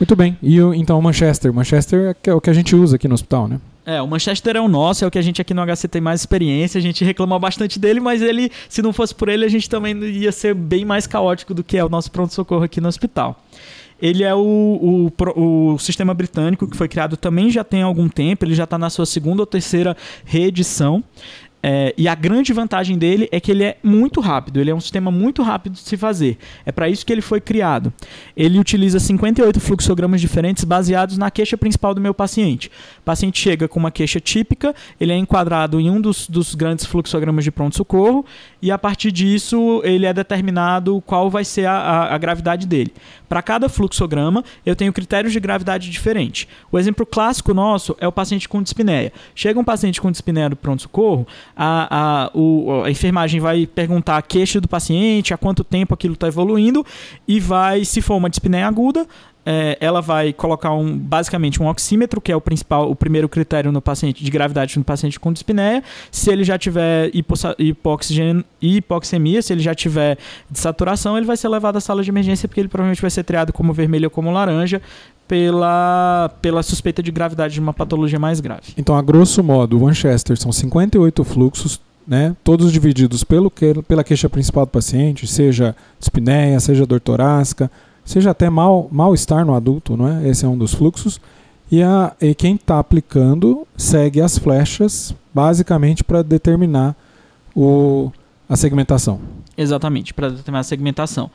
Muito 0.00 0.16
bem. 0.16 0.36
E 0.42 0.58
então 0.58 0.98
o 0.98 1.02
Manchester? 1.02 1.52
Manchester 1.52 2.16
é 2.24 2.34
o 2.34 2.40
que 2.40 2.50
a 2.50 2.52
gente 2.52 2.74
usa 2.74 2.96
aqui 2.96 3.06
no 3.06 3.14
hospital, 3.14 3.46
né? 3.46 3.60
É, 3.86 4.00
o 4.00 4.06
Manchester 4.06 4.56
é 4.56 4.60
o 4.60 4.68
nosso, 4.68 5.04
é 5.04 5.06
o 5.06 5.10
que 5.10 5.18
a 5.18 5.22
gente 5.22 5.42
aqui 5.42 5.52
no 5.52 5.62
HC 5.64 5.88
tem 5.88 6.00
mais 6.00 6.20
experiência, 6.20 6.78
a 6.78 6.82
gente 6.82 7.04
reclama 7.04 7.38
bastante 7.38 7.78
dele, 7.78 8.00
mas 8.00 8.22
ele, 8.22 8.50
se 8.68 8.80
não 8.80 8.92
fosse 8.92 9.14
por 9.14 9.28
ele, 9.28 9.44
a 9.44 9.48
gente 9.48 9.68
também 9.68 9.94
ia 10.04 10.32
ser 10.32 10.54
bem 10.54 10.84
mais 10.84 11.06
caótico 11.06 11.52
do 11.52 11.62
que 11.62 11.76
é 11.76 11.84
o 11.84 11.88
nosso 11.88 12.10
pronto-socorro 12.10 12.64
aqui 12.64 12.80
no 12.80 12.88
hospital. 12.88 13.38
Ele 14.00 14.24
é 14.24 14.34
o, 14.34 15.10
o, 15.16 15.72
o, 15.74 15.78
sistema 15.78 16.12
britânico 16.12 16.66
que 16.66 16.76
foi 16.76 16.88
criado 16.88 17.16
também 17.16 17.48
já 17.48 17.62
tem 17.62 17.82
algum 17.82 18.08
tempo, 18.08 18.44
ele 18.44 18.54
já 18.54 18.64
está 18.64 18.76
na 18.76 18.90
sua 18.90 19.06
segunda 19.06 19.42
ou 19.42 19.46
terceira 19.46 19.96
reedição. 20.24 21.02
É, 21.66 21.94
e 21.96 22.06
a 22.06 22.14
grande 22.14 22.52
vantagem 22.52 22.98
dele 22.98 23.26
é 23.32 23.40
que 23.40 23.50
ele 23.50 23.64
é 23.64 23.78
muito 23.82 24.20
rápido, 24.20 24.60
ele 24.60 24.70
é 24.70 24.74
um 24.74 24.80
sistema 24.80 25.10
muito 25.10 25.42
rápido 25.42 25.72
de 25.72 25.78
se 25.78 25.96
fazer. 25.96 26.36
É 26.66 26.70
para 26.70 26.90
isso 26.90 27.06
que 27.06 27.10
ele 27.10 27.22
foi 27.22 27.40
criado. 27.40 27.90
Ele 28.36 28.58
utiliza 28.58 29.00
58 29.00 29.58
fluxogramas 29.60 30.20
diferentes 30.20 30.62
baseados 30.62 31.16
na 31.16 31.30
queixa 31.30 31.56
principal 31.56 31.94
do 31.94 32.02
meu 32.02 32.12
paciente. 32.12 32.70
O 32.98 33.02
paciente 33.02 33.40
chega 33.40 33.66
com 33.66 33.80
uma 33.80 33.90
queixa 33.90 34.20
típica, 34.20 34.74
ele 35.00 35.10
é 35.10 35.16
enquadrado 35.16 35.80
em 35.80 35.88
um 35.88 36.02
dos, 36.02 36.28
dos 36.28 36.54
grandes 36.54 36.84
fluxogramas 36.84 37.44
de 37.44 37.50
pronto-socorro 37.50 38.26
e 38.60 38.70
a 38.70 38.76
partir 38.76 39.10
disso 39.10 39.80
ele 39.84 40.04
é 40.04 40.12
determinado 40.12 41.02
qual 41.06 41.30
vai 41.30 41.46
ser 41.46 41.64
a, 41.64 41.78
a, 41.78 42.14
a 42.14 42.18
gravidade 42.18 42.66
dele. 42.66 42.92
Para 43.26 43.40
cada 43.40 43.70
fluxograma, 43.70 44.44
eu 44.66 44.76
tenho 44.76 44.92
critérios 44.92 45.32
de 45.32 45.40
gravidade 45.40 45.90
diferentes. 45.90 46.46
O 46.70 46.78
exemplo 46.78 47.06
clássico 47.06 47.54
nosso 47.54 47.96
é 47.98 48.06
o 48.06 48.12
paciente 48.12 48.46
com 48.46 48.62
dispneia. 48.62 49.12
Chega 49.34 49.58
um 49.58 49.64
paciente 49.64 49.98
com 49.98 50.10
dispneia 50.10 50.50
do 50.50 50.56
pronto-socorro, 50.56 51.26
a, 51.56 52.24
a, 52.26 52.30
o, 52.34 52.82
a 52.84 52.90
enfermagem 52.90 53.40
vai 53.40 53.66
perguntar 53.66 54.16
a 54.16 54.22
queixa 54.22 54.60
do 54.60 54.68
paciente, 54.68 55.32
há 55.32 55.36
quanto 55.36 55.62
tempo 55.62 55.94
aquilo 55.94 56.14
está 56.14 56.26
evoluindo, 56.26 56.84
e 57.26 57.38
vai, 57.38 57.84
se 57.84 58.00
for 58.00 58.16
uma 58.16 58.30
dispneia 58.30 58.66
aguda, 58.66 59.06
é, 59.46 59.76
ela 59.80 60.00
vai 60.00 60.32
colocar 60.32 60.72
um, 60.72 60.96
basicamente 60.96 61.62
um 61.62 61.68
oxímetro, 61.68 62.20
que 62.20 62.32
é 62.32 62.36
o 62.36 62.40
principal, 62.40 62.90
o 62.90 62.96
primeiro 62.96 63.28
critério 63.28 63.70
no 63.70 63.80
paciente 63.80 64.24
de 64.24 64.30
gravidade 64.30 64.78
no 64.78 64.84
paciente 64.84 65.20
com 65.20 65.32
dispneia. 65.32 65.82
Se 66.10 66.30
ele 66.30 66.44
já 66.44 66.56
tiver 66.56 67.10
hipoxemia, 68.58 69.42
se 69.42 69.52
ele 69.52 69.62
já 69.62 69.74
tiver 69.74 70.18
de 70.50 70.58
saturação, 70.58 71.16
ele 71.16 71.26
vai 71.26 71.36
ser 71.36 71.48
levado 71.48 71.76
à 71.76 71.80
sala 71.80 72.02
de 72.02 72.10
emergência 72.10 72.48
porque 72.48 72.60
ele 72.60 72.68
provavelmente 72.68 73.02
vai 73.02 73.10
ser 73.10 73.24
triado 73.24 73.52
como 73.52 73.72
vermelho 73.72 74.06
ou 74.06 74.10
como 74.10 74.30
laranja 74.30 74.80
pela, 75.28 76.30
pela 76.40 76.62
suspeita 76.62 77.02
de 77.02 77.10
gravidade 77.10 77.54
de 77.54 77.60
uma 77.60 77.72
patologia 77.72 78.18
mais 78.18 78.40
grave. 78.40 78.72
Então, 78.76 78.96
a 78.96 79.02
grosso 79.02 79.42
modo, 79.42 79.78
o 79.78 79.86
Winchester 79.86 80.38
são 80.38 80.52
58 80.52 81.24
fluxos, 81.24 81.80
né, 82.06 82.36
todos 82.44 82.70
divididos 82.70 83.24
pelo 83.24 83.50
que, 83.50 83.74
pela 83.88 84.04
queixa 84.04 84.28
principal 84.28 84.66
do 84.66 84.70
paciente, 84.70 85.26
seja 85.26 85.74
dispneia, 85.98 86.60
seja 86.60 86.84
dor 86.84 87.00
torácica, 87.00 87.70
seja 88.04 88.30
até 88.30 88.50
mal, 88.50 88.88
mal-estar 88.90 89.44
no 89.44 89.54
adulto, 89.54 89.96
não 89.96 90.08
é? 90.08 90.28
Esse 90.28 90.44
é 90.44 90.48
um 90.48 90.56
dos 90.56 90.74
fluxos. 90.74 91.20
E, 91.70 91.82
a, 91.82 92.12
e 92.20 92.34
quem 92.34 92.54
está 92.56 92.78
aplicando 92.78 93.66
segue 93.76 94.20
as 94.20 94.38
flechas, 94.38 95.14
basicamente 95.32 96.04
para 96.04 96.22
determinar 96.22 96.94
o, 97.54 98.12
a 98.48 98.56
segmentação. 98.56 99.20
Exatamente, 99.56 100.12
para 100.12 100.28
determinar 100.28 100.60
a 100.60 100.64
segmentação. 100.64 101.30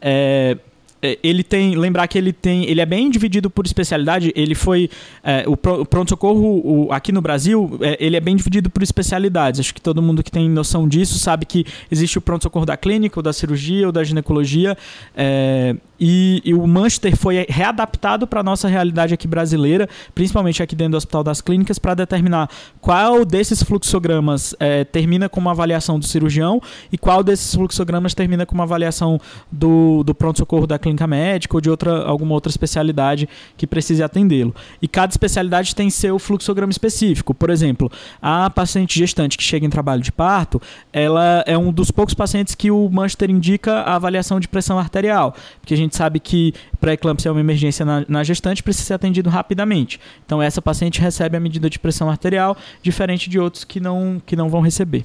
É, 0.00 0.56
é, 1.04 1.18
ele 1.22 1.42
tem 1.42 1.76
lembrar 1.76 2.08
que 2.08 2.16
ele 2.16 2.32
tem 2.32 2.64
ele 2.64 2.80
é 2.80 2.86
bem 2.86 3.10
dividido 3.10 3.50
por 3.50 3.66
especialidade 3.66 4.32
ele 4.34 4.54
foi 4.54 4.88
é, 5.22 5.44
o, 5.46 5.54
pronto 5.54 6.08
socorro 6.08 6.90
aqui 6.90 7.12
no 7.12 7.20
Brasil 7.20 7.78
é, 7.82 7.98
ele 8.00 8.16
é 8.16 8.20
bem 8.20 8.34
dividido 8.34 8.70
por 8.70 8.82
especialidades 8.82 9.60
acho 9.60 9.74
que 9.74 9.82
todo 9.82 10.00
mundo 10.00 10.22
que 10.22 10.30
tem 10.30 10.48
noção 10.48 10.88
disso 10.88 11.18
sabe 11.18 11.44
que 11.44 11.66
existe 11.90 12.16
o 12.16 12.22
pronto 12.22 12.44
socorro 12.44 12.64
da 12.64 12.74
clínica 12.74 13.18
ou 13.18 13.22
da 13.22 13.34
cirurgia 13.34 13.84
ou 13.84 13.92
da 13.92 14.02
ginecologia 14.02 14.78
é, 15.14 15.76
e, 15.98 16.42
e, 16.44 16.54
o 16.54 16.66
Manchester 16.66 17.16
foi 17.16 17.46
readaptado 17.48 18.26
para 18.26 18.40
a 18.40 18.42
nossa 18.42 18.68
realidade 18.68 19.14
aqui 19.14 19.28
brasileira, 19.28 19.88
principalmente 20.14 20.62
aqui 20.62 20.74
dentro 20.74 20.92
do 20.92 20.96
Hospital 20.96 21.22
das 21.22 21.40
Clínicas, 21.40 21.78
para 21.78 21.94
determinar 21.94 22.48
qual 22.80 23.24
desses 23.24 23.62
fluxogramas 23.62 24.54
é, 24.58 24.84
termina 24.84 25.28
com 25.28 25.40
uma 25.40 25.52
avaliação 25.52 25.98
do 25.98 26.04
cirurgião 26.04 26.60
e 26.90 26.98
qual 26.98 27.22
desses 27.22 27.54
fluxogramas 27.54 28.14
termina 28.14 28.44
com 28.44 28.54
uma 28.54 28.64
avaliação 28.64 29.20
do, 29.50 30.02
do 30.04 30.14
pronto-socorro 30.14 30.66
da 30.66 30.78
clínica 30.78 31.06
médica 31.06 31.56
ou 31.56 31.60
de 31.60 31.70
outra, 31.70 32.04
alguma 32.04 32.34
outra 32.34 32.50
especialidade 32.50 33.28
que 33.56 33.66
precise 33.66 34.02
atendê-lo. 34.02 34.54
E 34.82 34.88
cada 34.88 35.10
especialidade 35.10 35.74
tem 35.74 35.90
seu 35.90 36.18
fluxograma 36.18 36.70
específico. 36.70 37.32
Por 37.34 37.50
exemplo, 37.50 37.90
a 38.20 38.50
paciente 38.50 38.98
gestante 38.98 39.38
que 39.38 39.44
chega 39.44 39.64
em 39.64 39.70
trabalho 39.70 40.02
de 40.02 40.10
parto, 40.10 40.60
ela 40.92 41.44
é 41.46 41.56
um 41.56 41.72
dos 41.72 41.90
poucos 41.90 42.14
pacientes 42.14 42.54
que 42.54 42.70
o 42.70 42.88
Manchester 42.90 43.30
indica 43.30 43.80
a 43.80 43.94
avaliação 43.94 44.40
de 44.40 44.48
pressão 44.48 44.78
arterial, 44.78 45.34
porque 45.60 45.74
a 45.74 45.76
gente 45.76 45.83
gente 45.84 45.96
sabe 45.96 46.20
que 46.20 46.52
pré-eclâmpsia 46.80 47.28
é 47.28 47.32
uma 47.32 47.40
emergência 47.40 47.84
na, 47.84 48.04
na, 48.08 48.24
gestante, 48.24 48.62
precisa 48.62 48.86
ser 48.86 48.94
atendido 48.94 49.30
rapidamente. 49.30 50.00
Então, 50.26 50.42
essa 50.42 50.60
paciente 50.60 51.00
recebe 51.00 51.36
a 51.36 51.40
medida 51.40 51.70
de 51.70 51.78
pressão 51.78 52.10
arterial, 52.10 52.56
diferente 52.82 53.30
de 53.30 53.38
outros 53.38 53.64
que 53.64 53.80
não, 53.80 54.20
que 54.24 54.36
não 54.36 54.48
vão 54.48 54.60
receber. 54.60 55.04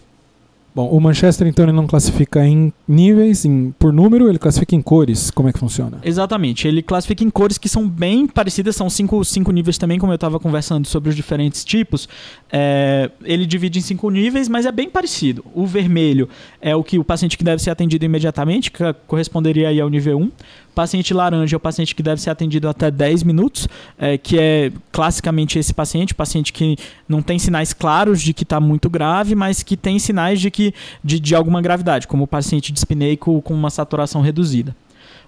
Bom, 0.74 0.88
o 0.88 1.02
Manchester 1.02 1.48
então 1.48 1.66
ele 1.66 1.72
não 1.72 1.88
classifica 1.88 2.46
em 2.46 2.72
níveis, 2.88 3.44
em, 3.44 3.72
por 3.78 3.92
número, 3.92 4.30
ele 4.30 4.38
classifica 4.38 4.76
em 4.76 4.82
cores. 4.82 5.32
Como 5.32 5.50
é 5.50 5.54
que 5.54 5.58
funciona? 5.58 5.98
Exatamente, 6.04 6.68
ele 6.68 6.84
classifica 6.84 7.24
em 7.24 7.30
cores 7.30 7.58
que 7.58 7.68
são 7.68 7.90
bem 7.90 8.28
parecidas, 8.28 8.76
são 8.76 8.90
cinco, 8.90 9.26
cinco 9.26 9.52
níveis 9.52 9.78
também, 9.78 9.98
como 9.98 10.12
eu 10.12 10.16
estava 10.16 10.40
conversando 10.40 10.88
sobre 10.88 11.10
os 11.10 11.16
diferentes 11.16 11.66
tipos. 11.66 12.08
É, 12.52 13.10
ele 13.24 13.48
divide 13.48 13.80
em 13.80 13.82
cinco 13.82 14.10
níveis, 14.12 14.48
mas 14.48 14.66
é 14.66 14.72
bem 14.72 14.90
parecido. 14.90 15.44
O 15.56 15.66
vermelho 15.66 16.30
é 16.62 16.76
o 16.76 16.84
que 16.84 17.00
o 17.00 17.04
paciente 17.04 17.38
que 17.38 17.44
deve 17.44 17.62
ser 17.62 17.72
atendido 17.72 18.06
imediatamente, 18.06 18.72
que 18.72 18.84
corresponderia 19.08 19.70
aí 19.70 19.82
ao 19.82 19.90
nível 19.90 20.20
1. 20.20 20.32
Paciente 20.76 21.14
laranja 21.14 21.56
é 21.56 21.58
o 21.58 21.60
paciente 21.60 21.94
que 21.94 22.04
deve 22.04 22.22
ser 22.22 22.30
atendido 22.30 22.70
até 22.70 22.90
10 22.90 23.24
minutos, 23.24 23.68
é, 23.98 24.18
que 24.18 24.38
é 24.40 24.72
classicamente 24.92 25.60
esse 25.60 25.74
paciente, 25.74 26.14
paciente 26.14 26.54
que 26.54 26.78
não 27.08 27.22
tem 27.22 27.38
sinais 27.38 27.74
claros 27.74 28.22
de 28.22 28.34
que 28.34 28.44
está 28.44 28.60
muito 28.60 28.90
grave, 28.90 29.36
mas 29.36 29.64
que 29.64 29.76
tem 29.76 30.00
sinais 30.00 30.40
de 30.40 30.50
que 30.50 30.74
de, 31.04 31.20
de 31.20 31.36
alguma 31.36 31.62
gravidade, 31.62 32.08
como 32.08 32.24
o 32.24 32.28
paciente 32.28 32.72
dispneico 32.72 33.42
com 33.42 33.54
uma 33.54 33.70
saturação 33.70 34.22
reduzida. 34.22 34.76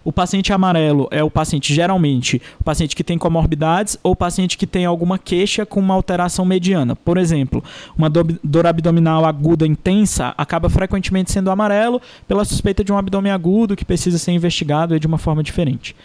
O 0.03 0.11
paciente 0.11 0.51
amarelo 0.51 1.07
é 1.11 1.23
o 1.23 1.29
paciente, 1.29 1.73
geralmente, 1.73 2.41
o 2.59 2.63
paciente 2.63 2.95
que 2.95 3.03
tem 3.03 3.17
comorbidades 3.17 3.97
ou 4.01 4.15
paciente 4.15 4.57
que 4.57 4.65
tem 4.65 4.83
alguma 4.83 5.19
queixa 5.19 5.65
com 5.65 5.79
uma 5.79 5.93
alteração 5.93 6.43
mediana. 6.43 6.95
Por 6.95 7.17
exemplo, 7.17 7.63
uma 7.95 8.09
dor 8.09 8.65
abdominal 8.65 9.25
aguda 9.25 9.67
intensa 9.67 10.33
acaba 10.37 10.69
frequentemente 10.69 11.31
sendo 11.31 11.51
amarelo 11.51 12.01
pela 12.27 12.43
suspeita 12.43 12.83
de 12.83 12.91
um 12.91 12.97
abdômen 12.97 13.31
agudo 13.31 13.75
que 13.75 13.85
precisa 13.85 14.17
ser 14.17 14.31
investigado 14.31 14.99
de 14.99 15.05
uma 15.05 15.19
forma 15.19 15.43
diferente. 15.43 15.95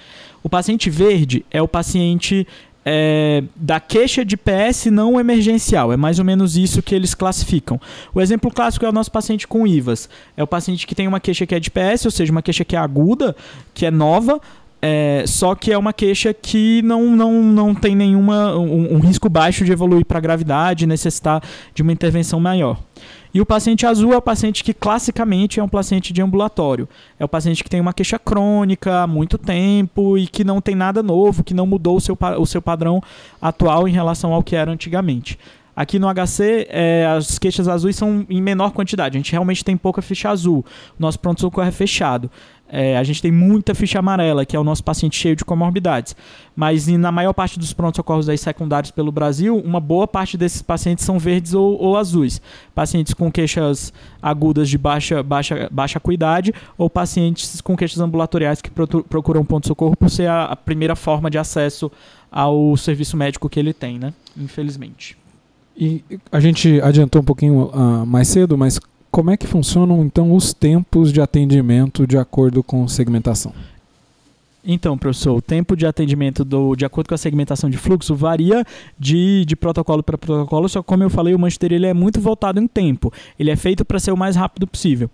O 0.42 0.48
paciente 0.48 0.90
verde 0.90 1.44
é 1.50 1.62
o 1.62 1.68
paciente 1.68 2.46
é, 2.88 3.42
da 3.57 3.81
queixa 3.81 4.25
de 4.25 4.37
PS 4.37 4.87
não 4.92 5.18
emergencial. 5.18 5.92
É 5.92 5.96
mais 5.96 6.20
ou 6.20 6.25
menos 6.25 6.57
isso 6.57 6.81
que 6.81 6.94
eles 6.94 7.14
classificam. 7.14 7.81
O 8.14 8.20
exemplo 8.20 8.49
clássico 8.49 8.87
é 8.87 8.88
o 8.88 8.92
nosso 8.92 9.11
paciente 9.11 9.49
com 9.49 9.66
IVAS. 9.66 10.09
É 10.37 10.42
o 10.42 10.46
paciente 10.46 10.87
que 10.87 10.94
tem 10.94 11.09
uma 11.09 11.18
queixa 11.18 11.44
que 11.44 11.55
é 11.55 11.59
de 11.59 11.68
PS, 11.68 12.05
ou 12.05 12.12
seja, 12.12 12.31
uma 12.31 12.42
queixa 12.42 12.64
que 12.64 12.77
é 12.77 12.79
aguda, 12.79 13.35
que 13.75 13.85
é 13.85 13.90
nova, 13.90 14.40
é, 14.81 15.25
só 15.27 15.57
que 15.57 15.72
é 15.72 15.79
uma 15.79 15.92
queixa 15.92 16.33
que 16.33 16.81
não, 16.83 17.16
não, 17.16 17.42
não 17.42 17.75
tem 17.75 17.96
nenhuma 17.96 18.57
um, 18.57 18.94
um 18.94 18.99
risco 19.01 19.29
baixo 19.29 19.64
de 19.64 19.72
evoluir 19.72 20.05
para 20.05 20.20
gravidade, 20.20 20.87
necessitar 20.87 21.42
de 21.75 21.83
uma 21.83 21.92
intervenção 21.92 22.38
maior. 22.38 22.79
E 23.37 23.40
o 23.42 23.44
paciente 23.44 23.85
azul 23.85 24.14
é 24.14 24.16
o 24.16 24.22
paciente 24.22 24.64
que 24.64 24.72
classicamente 24.72 25.61
é 25.61 25.62
um 25.62 25.68
paciente 25.68 26.11
de 26.11 26.22
ambulatório. 26.22 26.88
É 27.20 27.25
o 27.27 27.29
paciente 27.29 27.62
que 27.62 27.68
tem 27.68 27.83
uma 27.83 27.92
queixa 27.92 28.18
crônica 28.18 29.03
há 29.03 29.07
muito 29.07 29.37
tempo 29.37 30.16
e 30.16 30.27
que 30.27 30.42
não 30.42 30.59
tem 30.59 30.75
nada 30.75 31.03
novo, 31.03 31.44
que 31.44 31.53
não 31.53 31.66
mudou 31.66 31.99
o 31.99 32.01
seu, 32.01 32.16
o 32.38 32.46
seu 32.46 32.62
padrão 32.62 32.99
atual 33.38 33.87
em 33.87 33.92
relação 33.92 34.33
ao 34.33 34.42
que 34.42 34.57
era 34.57 34.72
antigamente. 34.72 35.38
Aqui 35.77 35.99
no 35.99 36.09
HC, 36.09 36.66
é, 36.70 37.05
as 37.05 37.38
queixas 37.38 37.68
azuis 37.68 37.94
são 37.94 38.25
em 38.31 38.40
menor 38.40 38.70
quantidade. 38.70 39.18
A 39.18 39.20
gente 39.20 39.33
realmente 39.33 39.62
tem 39.62 39.77
pouca 39.77 40.01
ficha 40.01 40.31
azul. 40.31 40.64
Nosso 40.99 41.20
pronto-socorro 41.20 41.68
é 41.68 41.70
fechado. 41.70 42.31
É, 42.68 42.96
a 42.96 43.05
gente 43.05 43.22
tem 43.22 43.31
muita 43.31 43.74
ficha 43.74 43.98
amarela, 43.98 44.44
que 44.44 44.57
é 44.57 44.59
o 44.59 44.64
nosso 44.64 44.83
paciente 44.83 45.16
cheio 45.16 45.37
de 45.37 45.44
comorbidades. 45.44 46.16
Mas 46.55 46.87
na 46.87 47.12
maior 47.12 47.33
parte 47.33 47.59
dos 47.59 47.72
pronto-socorros 47.72 48.26
secundários 48.40 48.90
pelo 48.90 49.12
Brasil, 49.12 49.57
uma 49.57 49.79
boa 49.79 50.09
parte 50.09 50.37
desses 50.37 50.62
pacientes 50.62 51.05
são 51.05 51.18
verdes 51.18 51.55
ou, 51.55 51.81
ou, 51.81 51.96
azuis. 51.96 52.40
Pacientes 52.74 53.14
com 53.14 53.31
queixas 53.31 53.92
agudas 54.20 54.68
de 54.68 54.79
baixa, 54.79 55.22
baixa, 55.22 55.68
baixa 55.70 55.98
acuidade 55.98 56.52
ou 56.76 56.90
pacientes 56.90 57.61
com 57.61 57.76
queixas 57.76 58.00
ambulatoriais 58.00 58.61
que 58.61 58.70
procuram 58.70 59.44
ponto-socorro 59.44 59.96
por 59.96 60.11
ser 60.11 60.29
a, 60.29 60.46
a 60.46 60.57
primeira 60.57 60.96
forma 60.96 61.31
de 61.31 61.38
acesso 61.38 61.90
ao 62.31 62.76
serviço 62.76 63.16
médico 63.16 63.48
que 63.48 63.61
ele 63.61 63.72
tem, 63.72 63.98
né? 63.98 64.12
Infelizmente. 64.37 65.16
E 65.76 66.02
a 66.33 66.40
gente 66.40 66.81
adiantou 66.81 67.20
um 67.20 67.24
pouquinho 67.24 67.66
uh, 67.66 68.07
mais 68.07 68.29
cedo, 68.29 68.57
mas 68.57 68.81
como 69.16 69.31
é 69.31 69.37
que 69.38 69.46
funcionam 69.46 70.05
então 70.05 70.35
os 70.35 70.52
tempos 70.52 71.11
de 71.11 71.22
atendimento 71.22 72.07
de 72.07 72.18
acordo 72.18 72.62
com 72.62 72.87
segmentação? 72.87 73.50
Então, 74.66 74.98
professor, 74.98 75.37
o 75.37 75.40
tempo 75.40 75.76
de 75.76 75.87
atendimento 75.87 76.44
do, 76.44 76.74
de 76.74 76.85
acordo 76.85 77.09
com 77.09 77.14
a 77.14 77.18
segmentação 77.18 77.70
de 77.70 77.76
fluxo 77.76 78.16
varia 78.16 78.64
de, 78.98 79.44
de 79.44 79.55
protocolo 79.55 80.02
para 80.02 80.18
protocolo, 80.18 80.68
só 80.68 80.83
que 80.83 80.88
como 80.88 81.05
eu 81.05 81.11
falei, 81.11 81.35
o 81.35 81.38
Manchester 81.38 81.72
ele 81.72 81.87
é 81.87 81.94
muito 81.94 82.20
voltado 82.20 82.61
em 82.61 82.66
tempo. 82.66 83.12
Ele 83.38 83.50
é 83.50 83.57
feito 83.57 83.85
para 83.85 84.00
ser 84.00 84.11
o 84.11 84.16
mais 84.16 84.35
rápido 84.35 84.66
possível. 84.66 85.09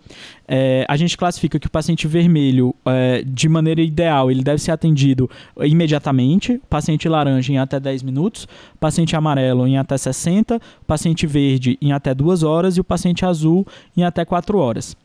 É, 0.49 0.87
a 0.89 0.97
gente 0.97 1.19
classifica 1.19 1.59
que 1.59 1.67
o 1.67 1.71
paciente 1.71 2.07
vermelho, 2.09 2.75
é, 2.87 3.23
de 3.27 3.47
maneira 3.49 3.83
ideal, 3.83 4.31
ele 4.31 4.43
deve 4.43 4.59
ser 4.59 4.71
atendido 4.71 5.29
imediatamente, 5.61 6.61
paciente 6.71 7.07
laranja 7.07 7.53
em 7.53 7.59
até 7.59 7.79
10 7.79 8.03
minutos, 8.03 8.49
paciente 8.81 9.15
amarelo 9.15 9.67
em 9.67 9.77
até 9.77 9.99
60, 9.99 10.61
paciente 10.87 11.27
verde 11.27 11.79
em 11.81 11.93
até 11.93 12.15
2 12.15 12.43
horas 12.43 12.77
e 12.79 12.81
o 12.81 12.85
paciente 12.85 13.25
azul 13.27 13.67
em 13.95 14.03
até 14.03 14.25
4 14.25 14.57
horas. 14.57 14.97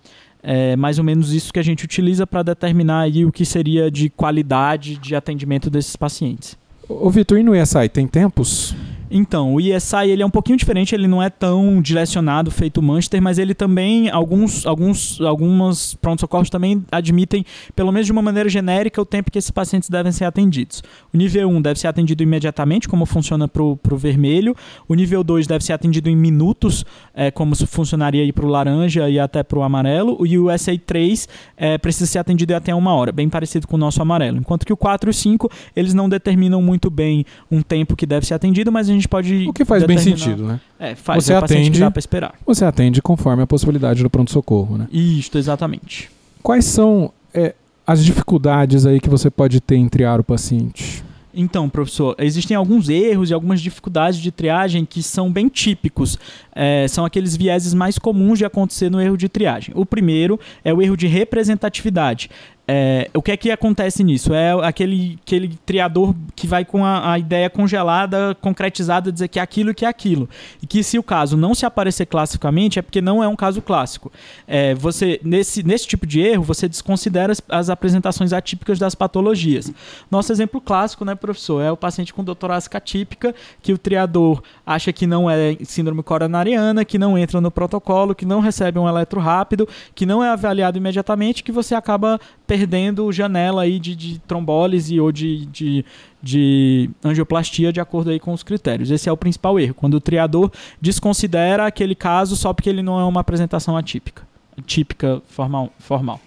É 0.41 0.75
mais 0.75 0.97
ou 0.97 1.03
menos 1.03 1.33
isso 1.33 1.51
que 1.51 1.59
a 1.59 1.63
gente 1.63 1.83
utiliza 1.83 2.25
para 2.25 2.43
determinar 2.43 3.01
aí 3.01 3.25
o 3.25 3.31
que 3.31 3.45
seria 3.45 3.89
de 3.91 4.09
qualidade 4.09 4.97
de 4.97 5.15
atendimento 5.15 5.69
desses 5.69 5.95
pacientes. 5.95 6.57
O 6.87 7.09
Vitor, 7.09 7.37
e 7.37 7.43
no 7.43 7.55
ESI 7.55 7.89
tem 7.89 8.07
tempos? 8.07 8.73
Então, 9.09 9.55
o 9.55 9.61
ESI 9.61 10.09
ele 10.09 10.21
é 10.21 10.25
um 10.25 10.29
pouquinho 10.29 10.57
diferente, 10.57 10.93
ele 10.93 11.07
não 11.07 11.23
é 11.23 11.29
tão 11.29 11.81
direcionado 11.81 12.51
feito 12.51 12.81
Manchester, 12.81 13.21
mas 13.21 13.37
ele 13.37 13.53
também, 13.53 14.09
alguns, 14.09 14.65
alguns, 14.65 15.21
algumas 15.21 15.95
pronto-socorros 15.95 16.49
também 16.49 16.83
admitem, 16.91 17.45
pelo 17.75 17.91
menos 17.91 18.05
de 18.05 18.11
uma 18.11 18.21
maneira 18.21 18.49
genérica, 18.49 19.01
o 19.01 19.05
tempo 19.05 19.31
que 19.31 19.37
esses 19.37 19.51
pacientes 19.51 19.89
devem 19.89 20.11
ser 20.11 20.25
atendidos. 20.25 20.83
O 21.13 21.17
nível 21.17 21.49
1 21.49 21.61
deve 21.61 21.79
ser 21.79 21.87
atendido 21.87 22.21
imediatamente, 22.21 22.87
como 22.87 23.05
funciona 23.05 23.47
para 23.47 23.63
o 23.63 23.79
vermelho. 23.93 24.55
O 24.87 24.95
nível 24.95 25.23
2 25.23 25.47
deve 25.47 25.63
ser 25.63 25.73
atendido 25.73 26.09
em 26.09 26.15
minutos, 26.15 26.85
é, 27.13 27.31
como 27.31 27.55
funcionaria 27.55 28.31
para 28.33 28.45
o 28.45 28.49
laranja 28.49 29.09
e 29.09 29.19
até 29.19 29.41
para 29.41 29.59
o 29.59 29.63
amarelo. 29.63 30.25
E 30.25 30.37
o 30.37 30.55
SA 30.57 30.77
3 30.77 31.27
é, 31.55 31.77
precisa 31.77 32.05
ser 32.05 32.19
atendido 32.19 32.53
até 32.53 32.75
uma 32.75 32.93
hora, 32.93 33.11
bem 33.11 33.29
parecido 33.29 33.67
com 33.67 33.75
o 33.75 33.79
nosso 33.79 34.01
amarelo. 34.01 34.37
Enquanto 34.37 34.65
que 34.65 34.73
o 34.73 34.77
4 34.77 35.09
e 35.09 35.11
o 35.11 35.13
5, 35.13 35.49
eles 35.75 35.93
não 35.93 36.09
determinam 36.09 36.61
muito 36.61 36.89
bem 36.89 37.25
um 37.49 37.61
tempo 37.61 37.95
que 37.95 38.05
deve 38.05 38.25
ser 38.25 38.33
atendido, 38.33 38.71
mas 38.71 38.89
a 38.89 38.96
gente 38.97 39.07
pode. 39.07 39.47
O 39.47 39.53
que 39.53 39.63
faz 39.65 39.83
bem 39.83 39.95
determinar- 39.97 40.25
sentido, 40.25 40.45
né? 40.47 40.59
É, 40.79 40.95
faz. 40.95 41.23
Você 41.23 41.33
é 41.33 41.37
atende- 41.37 41.79
dá 41.79 41.89
pra 41.91 41.99
esperar. 41.99 42.33
Você 42.45 42.65
atende 42.65 43.01
conforme 43.01 43.43
a 43.43 43.47
possibilidade 43.47 44.03
do 44.03 44.09
pronto-socorro, 44.09 44.77
né? 44.77 44.87
Isto, 44.91 45.37
exatamente. 45.37 46.09
Quais 46.43 46.65
são 46.65 47.11
é, 47.33 47.53
as 47.85 48.03
dificuldades 48.03 48.85
aí 48.85 48.99
que 48.99 49.09
você 49.09 49.29
pode 49.29 49.59
ter 49.61 49.75
em 49.75 49.87
triar 49.87 50.19
o 50.19 50.23
paciente? 50.23 51.03
Então, 51.39 51.69
professor, 51.69 52.15
existem 52.17 52.57
alguns 52.57 52.89
erros 52.89 53.29
e 53.29 53.33
algumas 53.33 53.61
dificuldades 53.61 54.19
de 54.19 54.31
triagem 54.31 54.83
que 54.85 55.03
são 55.03 55.31
bem 55.31 55.47
típicos. 55.47 56.17
É, 56.55 56.87
são 56.87 57.05
aqueles 57.05 57.35
vieses 57.37 57.75
mais 57.75 57.99
comuns 57.99 58.39
de 58.39 58.45
acontecer 58.45 58.89
no 58.89 58.99
erro 58.99 59.15
de 59.15 59.29
triagem. 59.29 59.71
O 59.77 59.85
primeiro 59.85 60.39
é 60.65 60.73
o 60.73 60.81
erro 60.81 60.97
de 60.97 61.05
representatividade. 61.05 62.29
É, 62.67 63.09
o 63.13 63.21
que 63.21 63.31
é 63.31 63.37
que 63.37 63.49
acontece 63.49 64.03
nisso? 64.03 64.33
É 64.33 64.51
aquele, 64.67 65.17
aquele 65.25 65.57
triador 65.65 66.13
que 66.35 66.45
vai 66.45 66.65
com 66.65 66.83
a, 66.83 67.13
a 67.13 67.19
ideia 67.19 67.49
congelada, 67.49 68.35
concretizada, 68.41 69.09
dizer 69.09 69.29
que 69.29 69.39
é 69.39 69.41
aquilo 69.41 69.73
que 69.73 69.85
é 69.85 69.87
aquilo. 69.87 70.29
E 70.61 70.67
que 70.67 70.83
se 70.83 70.99
o 70.99 71.03
caso 71.03 71.37
não 71.37 71.55
se 71.55 71.65
aparecer 71.65 72.05
classificamente, 72.05 72.77
é 72.77 72.81
porque 72.81 72.99
não 72.99 73.23
é 73.23 73.27
um 73.27 73.37
caso 73.37 73.61
clássico. 73.61 74.11
É, 74.45 74.75
você 74.75 75.17
nesse, 75.23 75.63
nesse 75.63 75.87
tipo 75.87 76.05
de 76.05 76.19
erro, 76.19 76.43
você 76.43 76.67
desconsidera 76.67 77.31
as, 77.31 77.41
as 77.47 77.69
apresentações 77.69 78.33
atípicas 78.33 78.77
das 78.77 78.93
patologias. 78.93 79.71
Nosso 80.11 80.33
exemplo 80.33 80.59
clássico, 80.59 81.05
né, 81.05 81.15
professor, 81.15 81.61
é 81.61 81.71
o 81.71 81.77
paciente 81.77 82.13
com 82.13 82.21
doutorásica 82.21 82.77
atípica, 82.79 83.33
que 83.61 83.71
o 83.71 83.77
triador 83.77 84.43
acha 84.65 84.91
que 84.91 85.07
não 85.07 85.29
é 85.29 85.55
síndrome 85.63 86.03
coronariana, 86.03 86.83
que 86.83 86.97
não 86.97 87.17
entra 87.17 87.39
no 87.39 87.49
protocolo, 87.49 88.13
que 88.13 88.25
não 88.25 88.41
recebe 88.41 88.77
um 88.77 88.89
eletro 88.89 89.21
rápido, 89.21 89.67
que 89.95 90.05
não 90.05 90.21
é 90.21 90.29
avaliado 90.29 90.77
imediatamente, 90.77 91.43
que 91.43 91.51
você 91.51 91.73
acaba 91.73 92.19
perdendo 92.47 93.11
janela 93.11 93.63
aí 93.63 93.77
de, 93.77 93.95
de 93.95 94.19
trombólise 94.19 94.99
ou 94.99 95.11
de, 95.11 95.45
de, 95.47 95.85
de 96.23 96.89
angioplastia 97.03 97.73
de 97.73 97.81
acordo 97.81 98.09
aí 98.09 98.19
com 98.19 98.33
os 98.33 98.41
critérios. 98.41 98.89
Esse 98.89 99.09
é 99.09 99.11
o 99.11 99.17
principal 99.17 99.59
erro, 99.59 99.73
quando 99.73 99.95
o 99.95 100.01
triador 100.01 100.49
desconsidera 100.81 101.67
aquele 101.67 101.93
caso 101.93 102.37
só 102.37 102.53
porque 102.53 102.69
ele 102.69 102.81
não 102.81 102.97
é 102.99 103.03
uma 103.03 103.19
apresentação 103.19 103.75
atípica, 103.75 104.23
típica 104.65 105.21
formal. 105.27 105.71
formal. 105.77 106.21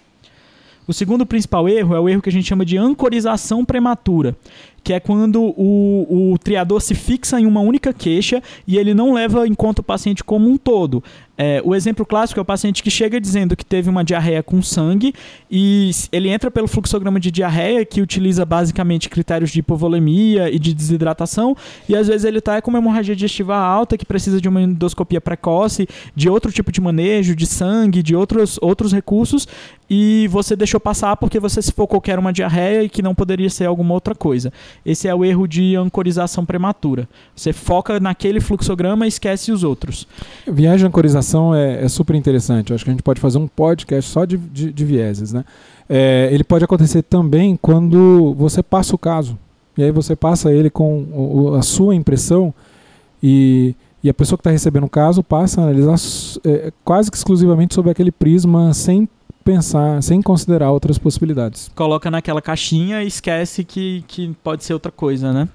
O 0.87 0.93
segundo 0.93 1.25
principal 1.25 1.69
erro 1.69 1.95
é 1.95 1.99
o 1.99 2.09
erro 2.09 2.21
que 2.21 2.29
a 2.29 2.31
gente 2.31 2.47
chama 2.47 2.65
de 2.65 2.77
ancorização 2.77 3.63
prematura, 3.63 4.35
que 4.83 4.91
é 4.91 4.99
quando 4.99 5.41
o, 5.55 6.33
o 6.33 6.37
triador 6.39 6.81
se 6.81 6.95
fixa 6.95 7.39
em 7.39 7.45
uma 7.45 7.61
única 7.61 7.93
queixa 7.93 8.41
e 8.67 8.77
ele 8.77 8.93
não 8.93 9.13
leva 9.13 9.47
em 9.47 9.53
conta 9.53 9.81
o 9.81 9.83
paciente 9.83 10.23
como 10.23 10.49
um 10.49 10.57
todo. 10.57 11.03
É, 11.43 11.59
o 11.65 11.73
exemplo 11.73 12.05
clássico 12.05 12.39
é 12.39 12.43
o 12.43 12.45
paciente 12.45 12.83
que 12.83 12.91
chega 12.91 13.19
dizendo 13.19 13.55
que 13.55 13.65
teve 13.65 13.89
uma 13.89 14.03
diarreia 14.03 14.43
com 14.43 14.61
sangue 14.61 15.11
e 15.49 15.89
ele 16.11 16.29
entra 16.29 16.51
pelo 16.51 16.67
fluxograma 16.67 17.19
de 17.19 17.31
diarreia, 17.31 17.83
que 17.83 17.99
utiliza 17.99 18.45
basicamente 18.45 19.09
critérios 19.09 19.49
de 19.49 19.57
hipovolemia 19.57 20.53
e 20.53 20.59
de 20.59 20.71
desidratação, 20.71 21.57
e 21.89 21.95
às 21.95 22.07
vezes 22.07 22.25
ele 22.25 22.37
está 22.37 22.61
com 22.61 22.69
uma 22.69 22.77
hemorragia 22.77 23.15
digestiva 23.15 23.57
alta, 23.57 23.97
que 23.97 24.05
precisa 24.05 24.39
de 24.39 24.47
uma 24.47 24.61
endoscopia 24.61 25.19
precoce, 25.19 25.87
de 26.15 26.29
outro 26.29 26.51
tipo 26.51 26.71
de 26.71 26.79
manejo, 26.79 27.35
de 27.35 27.47
sangue, 27.47 28.03
de 28.03 28.15
outros, 28.15 28.59
outros 28.61 28.93
recursos, 28.93 29.47
e 29.89 30.27
você 30.27 30.55
deixou 30.55 30.79
passar 30.79 31.17
porque 31.17 31.39
você 31.39 31.59
se 31.59 31.71
focou 31.71 31.99
que 31.99 32.11
era 32.11 32.21
uma 32.21 32.31
diarreia 32.31 32.83
e 32.83 32.89
que 32.89 33.01
não 33.01 33.15
poderia 33.15 33.49
ser 33.49 33.65
alguma 33.65 33.95
outra 33.95 34.13
coisa. 34.13 34.53
Esse 34.85 35.07
é 35.07 35.15
o 35.15 35.25
erro 35.25 35.47
de 35.47 35.75
ancorização 35.75 36.45
prematura. 36.45 37.09
Você 37.35 37.51
foca 37.51 37.99
naquele 37.99 38.39
fluxograma 38.39 39.05
e 39.05 39.09
esquece 39.09 39.51
os 39.51 39.63
outros. 39.63 40.07
Viagem 40.47 40.77
de 40.77 40.85
é, 41.55 41.83
é 41.83 41.87
super 41.87 42.15
interessante. 42.15 42.69
Eu 42.71 42.75
acho 42.75 42.83
que 42.83 42.89
a 42.89 42.93
gente 42.93 43.03
pode 43.03 43.19
fazer 43.19 43.37
um 43.37 43.47
podcast 43.47 44.09
só 44.11 44.25
de, 44.25 44.37
de, 44.37 44.71
de 44.71 44.85
vieses, 44.85 45.31
né? 45.33 45.43
É, 45.89 46.29
ele 46.31 46.43
pode 46.43 46.63
acontecer 46.65 47.01
também 47.03 47.57
quando 47.61 48.33
você 48.37 48.61
passa 48.63 48.95
o 48.95 48.97
caso. 48.97 49.37
E 49.77 49.83
aí 49.83 49.91
você 49.91 50.15
passa 50.15 50.51
ele 50.51 50.69
com 50.69 51.03
o- 51.13 51.55
a 51.55 51.61
sua 51.61 51.95
impressão 51.95 52.53
e, 53.23 53.75
e 54.03 54.09
a 54.09 54.13
pessoa 54.13 54.37
que 54.37 54.41
está 54.41 54.51
recebendo 54.51 54.85
o 54.85 54.89
caso 54.89 55.23
passa 55.23 55.61
a 55.61 55.63
analisar 55.65 55.95
é, 56.45 56.71
quase 56.83 57.09
que 57.11 57.17
exclusivamente 57.17 57.73
sobre 57.73 57.91
aquele 57.91 58.11
prisma 58.11 58.73
sem 58.73 59.07
pensar, 59.43 60.01
sem 60.03 60.21
considerar 60.21 60.71
outras 60.71 60.97
possibilidades. 60.97 61.69
Coloca 61.75 62.11
naquela 62.11 62.41
caixinha 62.41 63.03
e 63.03 63.07
esquece 63.07 63.63
que, 63.63 64.03
que 64.07 64.35
pode 64.43 64.63
ser 64.63 64.73
outra 64.73 64.91
coisa, 64.91 65.33
né? 65.33 65.47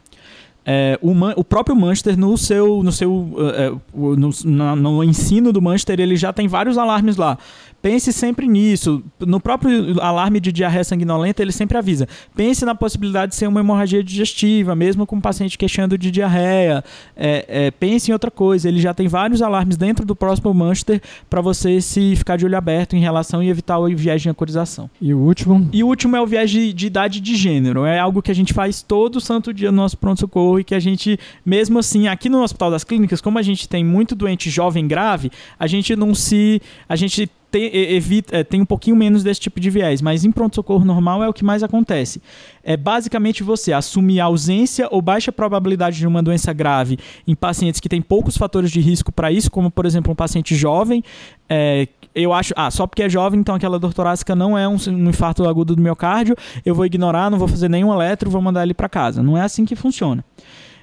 É, 0.68 0.98
o, 1.00 1.14
Man- 1.14 1.34
o 1.36 1.44
próprio 1.44 1.76
Manchester 1.76 2.18
no 2.18 2.36
seu 2.36 2.82
no 2.82 2.90
seu 2.90 3.36
eh, 3.54 3.72
o- 3.94 4.16
no, 4.16 4.30
no 4.76 5.04
ensino 5.04 5.52
do 5.52 5.62
Manchester 5.62 6.00
ele 6.00 6.16
já 6.16 6.32
tem 6.32 6.48
vários 6.48 6.76
alarmes 6.76 7.16
lá 7.16 7.38
pense 7.82 8.12
sempre 8.12 8.46
nisso. 8.46 9.02
No 9.20 9.40
próprio 9.40 10.00
alarme 10.00 10.40
de 10.40 10.52
diarreia 10.52 10.84
sanguinolenta 10.84 11.42
ele 11.42 11.52
sempre 11.52 11.78
avisa. 11.78 12.08
Pense 12.34 12.64
na 12.64 12.74
possibilidade 12.74 13.30
de 13.30 13.36
ser 13.36 13.46
uma 13.46 13.60
hemorragia 13.60 14.02
digestiva 14.02 14.74
mesmo 14.74 15.06
com 15.06 15.16
o 15.16 15.20
paciente 15.20 15.56
queixando 15.56 15.96
de 15.96 16.10
diarreia. 16.10 16.84
É, 17.16 17.44
é, 17.48 17.70
pense 17.70 18.10
em 18.10 18.12
outra 18.12 18.30
coisa. 18.30 18.68
Ele 18.68 18.80
já 18.80 18.92
tem 18.92 19.08
vários 19.08 19.42
alarmes 19.42 19.76
dentro 19.76 20.04
do 20.04 20.14
próximo 20.16 20.52
Manchester 20.52 21.00
para 21.28 21.40
você 21.40 21.80
se 21.80 22.16
ficar 22.16 22.36
de 22.36 22.44
olho 22.44 22.56
aberto 22.56 22.96
em 22.96 23.00
relação 23.00 23.42
e 23.42 23.48
evitar 23.48 23.78
o 23.78 23.86
viés 23.94 24.22
de 24.22 24.28
ancorização. 24.28 24.90
E 25.00 25.12
o 25.14 25.18
último, 25.18 25.68
e 25.72 25.82
o 25.82 25.86
último 25.86 26.16
é 26.16 26.20
o 26.20 26.26
viés 26.26 26.50
de, 26.50 26.72
de 26.72 26.86
idade 26.86 27.20
de 27.20 27.36
gênero. 27.36 27.84
É 27.84 27.98
algo 27.98 28.22
que 28.22 28.30
a 28.30 28.34
gente 28.34 28.52
faz 28.52 28.82
todo 28.82 29.20
santo 29.20 29.52
dia 29.52 29.70
no 29.70 29.76
nosso 29.76 29.96
pronto-socorro 29.96 30.60
e 30.60 30.64
que 30.64 30.74
a 30.74 30.80
gente, 30.80 31.18
mesmo 31.44 31.78
assim, 31.78 32.08
aqui 32.08 32.28
no 32.28 32.42
Hospital 32.42 32.70
das 32.70 32.84
Clínicas, 32.84 33.20
como 33.20 33.38
a 33.38 33.42
gente 33.42 33.68
tem 33.68 33.84
muito 33.84 34.14
doente 34.14 34.50
jovem 34.50 34.86
grave, 34.86 35.30
a 35.58 35.66
gente 35.66 35.94
não 35.96 36.14
se. 36.14 36.60
A 36.88 36.96
gente 36.96 37.30
tem, 37.50 37.74
evita, 37.74 38.36
é, 38.36 38.44
tem 38.44 38.60
um 38.60 38.66
pouquinho 38.66 38.96
menos 38.96 39.22
desse 39.22 39.40
tipo 39.40 39.60
de 39.60 39.70
viés, 39.70 40.02
mas 40.02 40.24
em 40.24 40.32
pronto-socorro 40.32 40.84
normal 40.84 41.22
é 41.22 41.28
o 41.28 41.32
que 41.32 41.44
mais 41.44 41.62
acontece. 41.62 42.20
É 42.62 42.76
basicamente 42.76 43.42
você 43.42 43.72
assumir 43.72 44.20
a 44.20 44.24
ausência 44.24 44.88
ou 44.90 45.00
baixa 45.00 45.30
probabilidade 45.30 45.98
de 45.98 46.06
uma 46.06 46.22
doença 46.22 46.52
grave 46.52 46.98
em 47.26 47.34
pacientes 47.34 47.80
que 47.80 47.88
têm 47.88 48.02
poucos 48.02 48.36
fatores 48.36 48.70
de 48.70 48.80
risco 48.80 49.12
para 49.12 49.30
isso, 49.30 49.50
como 49.50 49.70
por 49.70 49.86
exemplo 49.86 50.12
um 50.12 50.16
paciente 50.16 50.54
jovem. 50.54 51.02
É, 51.48 51.88
eu 52.14 52.32
acho, 52.32 52.54
ah, 52.56 52.70
só 52.70 52.86
porque 52.86 53.02
é 53.02 53.08
jovem, 53.08 53.38
então 53.40 53.54
aquela 53.54 53.78
dor 53.78 53.92
torácica 53.92 54.34
não 54.34 54.56
é 54.56 54.66
um, 54.66 54.76
um 54.88 55.10
infarto 55.10 55.46
agudo 55.46 55.76
do 55.76 55.82
miocárdio, 55.82 56.34
eu 56.64 56.74
vou 56.74 56.86
ignorar, 56.86 57.30
não 57.30 57.38
vou 57.38 57.46
fazer 57.46 57.68
nenhum 57.68 57.92
eletro, 57.92 58.30
vou 58.30 58.40
mandar 58.40 58.62
ele 58.62 58.74
para 58.74 58.88
casa. 58.88 59.22
Não 59.22 59.36
é 59.36 59.42
assim 59.42 59.64
que 59.64 59.76
funciona. 59.76 60.24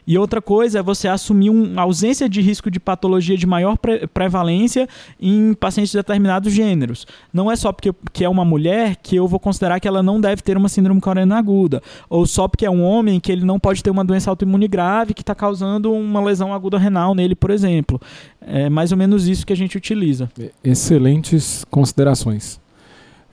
E 0.05 0.17
outra 0.17 0.41
coisa 0.41 0.79
é 0.79 0.83
você 0.83 1.07
assumir 1.07 1.49
uma 1.49 1.83
ausência 1.83 2.27
de 2.27 2.41
risco 2.41 2.69
de 2.69 2.79
patologia 2.79 3.37
de 3.37 3.47
maior 3.47 3.77
pre- 3.77 4.05
prevalência 4.07 4.87
em 5.19 5.53
pacientes 5.53 5.91
de 5.91 5.97
determinados 5.97 6.51
gêneros. 6.51 7.07
Não 7.31 7.49
é 7.49 7.55
só 7.55 7.71
porque 7.71 7.93
que 8.11 8.23
é 8.23 8.29
uma 8.29 8.43
mulher 8.43 8.97
que 8.97 9.15
eu 9.15 9.27
vou 9.27 9.39
considerar 9.39 9.79
que 9.79 9.87
ela 9.87 10.03
não 10.03 10.19
deve 10.19 10.41
ter 10.41 10.57
uma 10.57 10.67
síndrome 10.67 10.99
coronariana 10.99 11.37
aguda, 11.37 11.81
ou 12.09 12.25
só 12.25 12.47
porque 12.47 12.65
é 12.65 12.69
um 12.69 12.83
homem 12.83 13.19
que 13.19 13.31
ele 13.31 13.45
não 13.45 13.59
pode 13.59 13.81
ter 13.81 13.89
uma 13.89 14.03
doença 14.03 14.29
autoimune 14.29 14.67
grave 14.67 15.13
que 15.13 15.21
está 15.21 15.33
causando 15.33 15.93
uma 15.93 16.21
lesão 16.21 16.53
aguda 16.53 16.77
renal 16.77 17.15
nele, 17.15 17.35
por 17.35 17.49
exemplo. 17.49 18.01
É 18.41 18.69
mais 18.69 18.91
ou 18.91 18.97
menos 18.97 19.27
isso 19.27 19.45
que 19.45 19.53
a 19.53 19.55
gente 19.55 19.77
utiliza. 19.77 20.29
excelentes 20.63 21.65
considerações. 21.69 22.59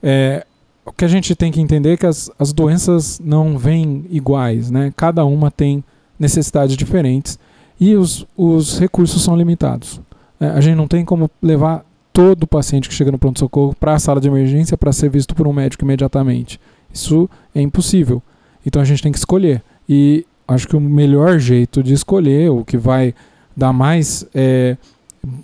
É, 0.03 0.47
o 0.85 0.93
que 0.93 1.05
a 1.05 1.09
gente 1.09 1.35
tem 1.35 1.51
que 1.51 1.61
entender 1.61 1.95
é 1.95 1.97
que 1.97 2.07
as, 2.07 2.31
as 2.39 2.53
doenças 2.53 3.21
não 3.23 3.59
vêm 3.59 4.05
iguais, 4.11 4.71
né? 4.71 4.93
Cada 4.97 5.25
uma 5.25 5.51
tem 5.51 5.83
necessidades 6.21 6.77
diferentes 6.77 7.39
e 7.81 7.97
os, 7.97 8.27
os 8.37 8.79
recursos 8.79 9.25
são 9.25 9.35
limitados. 9.35 10.01
É, 10.39 10.49
a 10.49 10.61
gente 10.61 10.77
não 10.77 10.87
tem 10.87 11.05
como 11.05 11.31
levar 11.43 11.85
todo 12.13 12.47
paciente 12.47 12.89
que 12.89 12.95
chega 12.95 13.11
no 13.11 13.19
pronto-socorro 13.19 13.75
para 13.81 13.95
a 13.95 13.99
sala 13.99 14.21
de 14.21 14.29
emergência 14.29 14.77
para 14.77 14.93
ser 14.93 15.09
visto 15.09 15.35
por 15.35 15.49
um 15.49 15.53
médico 15.53 15.85
imediatamente. 15.85 16.61
Isso 16.93 17.29
é 17.55 17.63
impossível. 17.63 18.23
Então 18.65 18.83
a 18.83 18.85
gente 18.85 19.03
tem 19.03 19.11
que 19.11 19.19
escolher. 19.19 19.63
E 19.89 20.27
acho 20.47 20.69
que 20.69 20.77
o 20.77 20.81
melhor 20.81 21.39
jeito 21.39 21.83
de 21.83 21.95
escolher, 21.95 22.51
o 22.51 22.65
que 22.65 22.77
vai 22.77 23.15
dar 23.57 23.73
mais. 23.73 24.27
é, 24.35 24.77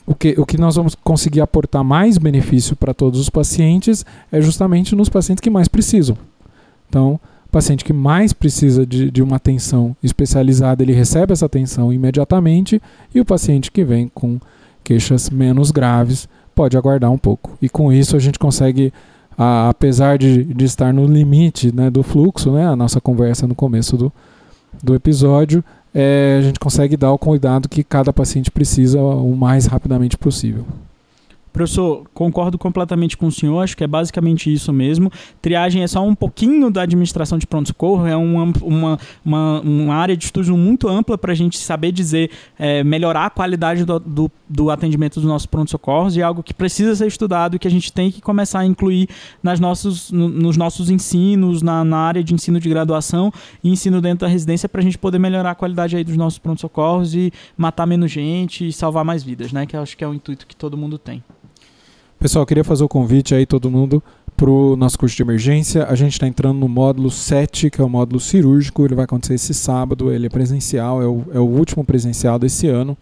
o, 0.07 0.15
que, 0.15 0.35
o 0.39 0.47
que 0.47 0.59
nós 0.59 0.77
vamos 0.77 0.95
conseguir 0.95 1.41
aportar 1.41 1.85
mais 1.85 2.19
benefício 2.19 2.75
para 2.75 2.95
todos 2.95 3.21
os 3.21 3.29
pacientes 3.29 4.05
é 4.33 4.41
justamente 4.41 4.95
nos 4.95 5.09
pacientes 5.09 5.41
que 5.41 5.51
mais 5.51 5.69
precisam. 5.69 6.17
Então, 6.89 7.21
paciente 7.57 7.85
que 7.85 7.93
mais 7.93 8.35
precisa 8.35 8.85
de, 8.85 9.11
de 9.11 9.23
uma 9.23 9.37
atenção 9.37 9.97
especializada, 10.03 10.83
ele 10.83 10.93
recebe 10.93 11.33
essa 11.33 11.47
atenção 11.47 11.91
imediatamente, 11.91 12.83
e 13.15 13.21
o 13.21 13.25
paciente 13.25 13.73
que 13.73 13.83
vem 13.83 14.11
com 14.15 14.39
queixas 14.85 15.31
menos 15.31 15.71
graves 15.71 16.29
pode 16.55 16.77
aguardar 16.77 17.11
um 17.11 17.17
pouco. 17.17 17.57
E 17.63 17.69
com 17.69 17.91
isso 17.91 18.15
a 18.15 18.19
gente 18.19 18.39
consegue, 18.39 18.93
a- 19.39 19.71
apesar 19.71 20.19
de, 20.19 20.45
de 20.45 20.65
estar 20.67 20.93
no 20.93 21.07
limite 21.07 21.75
né, 21.75 21.89
do 21.91 22.03
fluxo, 22.03 22.53
né, 22.53 22.67
a 22.67 22.77
nossa 22.77 23.01
conversa 23.01 23.47
no 23.47 23.55
começo 23.55 23.97
do, 23.97 24.13
do 24.83 24.95
episódio, 24.95 25.65
é, 25.95 26.37
a 26.39 26.43
gente 26.43 26.61
consegue 26.61 26.95
dar 26.95 27.11
o 27.11 27.19
cuidado 27.19 27.71
que 27.71 27.83
cada 27.83 28.13
paciente 28.13 28.51
precisa 28.51 29.01
o 29.01 29.35
mais 29.35 29.65
rapidamente 29.65 30.19
possível. 30.19 30.67
Professor, 31.57 32.05
concordo 32.13 32.59
completamente 32.59 33.17
com 33.17 33.29
o 33.29 33.33
senhor, 33.33 33.63
acho 33.63 33.75
que 33.75 33.83
é 33.83 33.87
basicamente 33.87 34.53
isso 34.53 34.75
mesmo. 34.75 35.11
Triagem 35.41 35.83
é 35.83 35.87
só 35.87 36.07
um 36.07 36.15
pouquinho 36.15 36.71
da 36.71 36.83
administração 36.83 37.39
de 37.39 37.47
pronto-socorro, 37.47 38.07
é 38.07 38.15
uma, 38.15 38.53
uma, 38.63 38.99
uma, 39.25 39.61
uma, 39.63 39.95
área 39.95 40.15
de 40.15 40.27
estudo 40.27 40.55
muito 40.55 40.87
ampla 40.87 41.17
para 41.17 41.33
a 41.33 41.35
gente 41.35 41.57
saber 41.57 41.93
dizer, 41.93 42.31
é, 42.59 42.85
melhorar 42.85 43.25
a 43.25 43.31
qualidade 43.31 43.87
do, 43.87 43.99
do, 43.99 44.31
do 44.47 44.71
atendimento 44.71 45.15
dos 45.15 45.25
nossos 45.27 45.47
pronto-socorros 45.47 46.15
e 46.15 46.21
é 46.21 46.25
algo 46.25 46.43
que 46.43 46.53
precisa 46.53 46.95
ser 46.95 47.07
estudado 47.07 47.57
e 47.57 47.59
que 47.59 47.67
a 47.67 47.71
gente 47.71 47.91
tem 47.91 48.11
que 48.11 48.21
começar 48.21 48.59
a 48.59 48.67
incluir 48.67 49.09
nas 49.43 49.59
nossos, 49.59 50.13
no, 50.13 50.29
nos 50.29 50.59
nossos 50.59 50.91
ensinos, 50.91 51.63
na, 51.63 51.83
na 51.83 51.97
área 51.97 52.23
de 52.23 52.35
ensino 52.35 52.61
de 52.61 52.69
graduação 52.69 53.33
e 53.65 53.71
ensino 53.71 54.03
dentro 54.03 54.27
da 54.27 54.31
residência 54.31 54.69
para 54.69 54.83
a 54.83 54.85
gente 54.85 54.99
poder 54.99 55.19
melhorar 55.19 55.53
a 55.53 55.55
qualidade 55.55 55.97
aí 55.97 56.05
dos 56.05 56.19
nossos 56.19 56.39
pronto-socorros 56.39 57.15
e 57.15 57.33
matar 57.57 57.87
menos 57.87 58.11
gente 58.11 58.69
e 58.69 58.73
salvar 58.75 59.07
mais 59.07 59.23
vidas, 59.23 59.53
né? 59.53 59.65
Que 59.65 59.75
eu 59.75 59.81
acho 59.81 59.97
que 59.97 60.05
é 60.05 60.07
o 60.07 60.13
intuito 60.13 60.47
que 60.47 60.55
todo 60.55 60.77
mundo 60.77 60.99
tem. 60.99 61.25
Pessoal, 62.19 62.47
queria 62.47 62.65
fazer 62.65 62.83
o 62.83 62.89
convite 62.89 63.35
aí, 63.35 63.45
todo 63.45 63.71
mundo, 63.71 64.03
para 64.37 64.51
o 64.51 64.75
nosso 64.75 64.99
curso 64.99 65.15
de 65.15 65.23
emergência. 65.23 65.87
A 65.87 65.95
gente 65.95 66.13
está 66.13 66.27
entrando 66.27 66.59
no 66.59 66.69
módulo 66.69 67.11
7, 67.11 67.71
que 67.71 67.81
é 67.81 67.85
o 67.85 67.89
módulo 67.89 68.19
cirúrgico. 68.19 68.85
Ele 68.85 68.95
vai 68.95 69.05
acontecer 69.05 69.35
esse 69.35 69.53
sábado, 69.53 70.11
ele 70.11 70.27
é 70.27 70.29
presencial, 70.31 71.03
é 71.03 71.07
o, 71.07 71.25
é 71.35 71.39
o 71.39 71.45
último 71.45 71.85
presencial 71.85 72.39
desse 72.39 72.69
ano. 72.69 72.97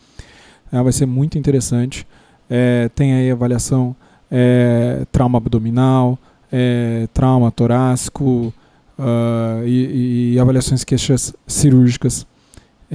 É, 0.72 0.82
vai 0.82 0.92
ser 0.92 1.06
muito 1.06 1.38
interessante. 1.38 2.06
É, 2.50 2.90
tem 2.94 3.14
aí 3.14 3.30
avaliação 3.30 3.94
é, 4.30 5.06
trauma 5.12 5.38
abdominal, 5.38 6.18
é, 6.50 7.08
trauma 7.14 7.52
torácico 7.52 8.52
uh, 8.98 9.64
e, 9.64 10.34
e, 10.34 10.38
avaliações 10.40 10.82
queixas 10.84 11.34
cirúrgicas 11.46 12.26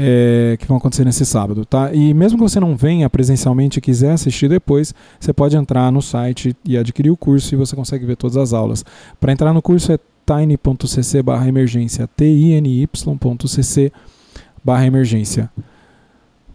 é, 0.01 0.55
que 0.57 0.65
vão 0.65 0.77
acontecer 0.77 1.03
nesse 1.03 1.25
sábado, 1.25 1.65
tá? 1.65 1.93
E 1.93 2.13
mesmo 2.13 2.37
que 2.37 2.43
você 2.43 2.57
não 2.57 2.77
venha 2.77 3.09
presencialmente 3.09 3.79
e 3.79 3.81
quiser 3.81 4.11
assistir 4.11 4.47
depois, 4.47 4.95
você 5.19 5.33
pode 5.33 5.57
entrar 5.57 5.91
no 5.91 6.01
site 6.01 6.55
e 6.63 6.77
adquirir 6.77 7.11
o 7.11 7.17
curso 7.17 7.53
e 7.53 7.57
você 7.57 7.75
consegue 7.75 8.05
ver 8.05 8.15
todas 8.15 8.37
as 8.37 8.53
aulas. 8.53 8.85
Para 9.19 9.33
entrar 9.33 9.53
no 9.53 9.61
curso 9.61 9.91
é 9.91 9.99
tiny.cc/emergência, 10.25 12.07
t 12.15 12.23
i 12.23 12.53
n 12.53 12.81
y.cc/emergência. 12.81 15.49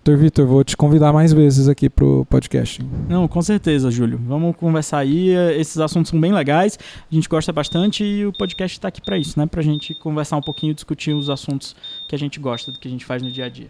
Doutor 0.05 0.21
Vitor, 0.21 0.47
vou 0.47 0.63
te 0.63 0.77
convidar 0.77 1.15
mais 1.15 1.33
vezes 1.33 1.67
aqui 1.67 1.89
pro 1.89 2.27
podcast. 2.27 2.85
Não, 3.09 3.27
com 3.27 3.41
certeza, 3.41 3.91
Júlio. 3.91 4.21
Vamos 4.27 4.55
conversar 4.55 4.99
aí. 4.99 5.31
Esses 5.59 5.79
assuntos 5.79 6.11
são 6.11 6.21
bem 6.21 6.31
legais, 6.31 6.79
a 7.11 7.15
gente 7.15 7.27
gosta 7.27 7.51
bastante 7.55 8.05
e 8.05 8.27
o 8.27 8.31
podcast 8.31 8.77
está 8.77 8.89
aqui 8.89 9.01
para 9.01 9.17
isso, 9.17 9.41
né? 9.41 9.47
Para 9.47 9.61
a 9.61 9.65
gente 9.65 9.95
conversar 9.95 10.37
um 10.37 10.43
pouquinho, 10.43 10.75
discutir 10.75 11.15
os 11.15 11.31
assuntos 11.31 11.75
que 12.07 12.15
a 12.15 12.19
gente 12.19 12.39
gosta, 12.39 12.71
do 12.71 12.79
que 12.79 12.87
a 12.87 12.91
gente 12.91 13.07
faz 13.07 13.23
no 13.23 13.31
dia 13.31 13.47
a 13.47 13.49
dia. 13.49 13.69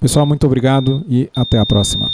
Pessoal, 0.00 0.24
muito 0.24 0.46
obrigado 0.46 1.04
e 1.06 1.28
até 1.36 1.58
a 1.58 1.66
próxima. 1.66 2.10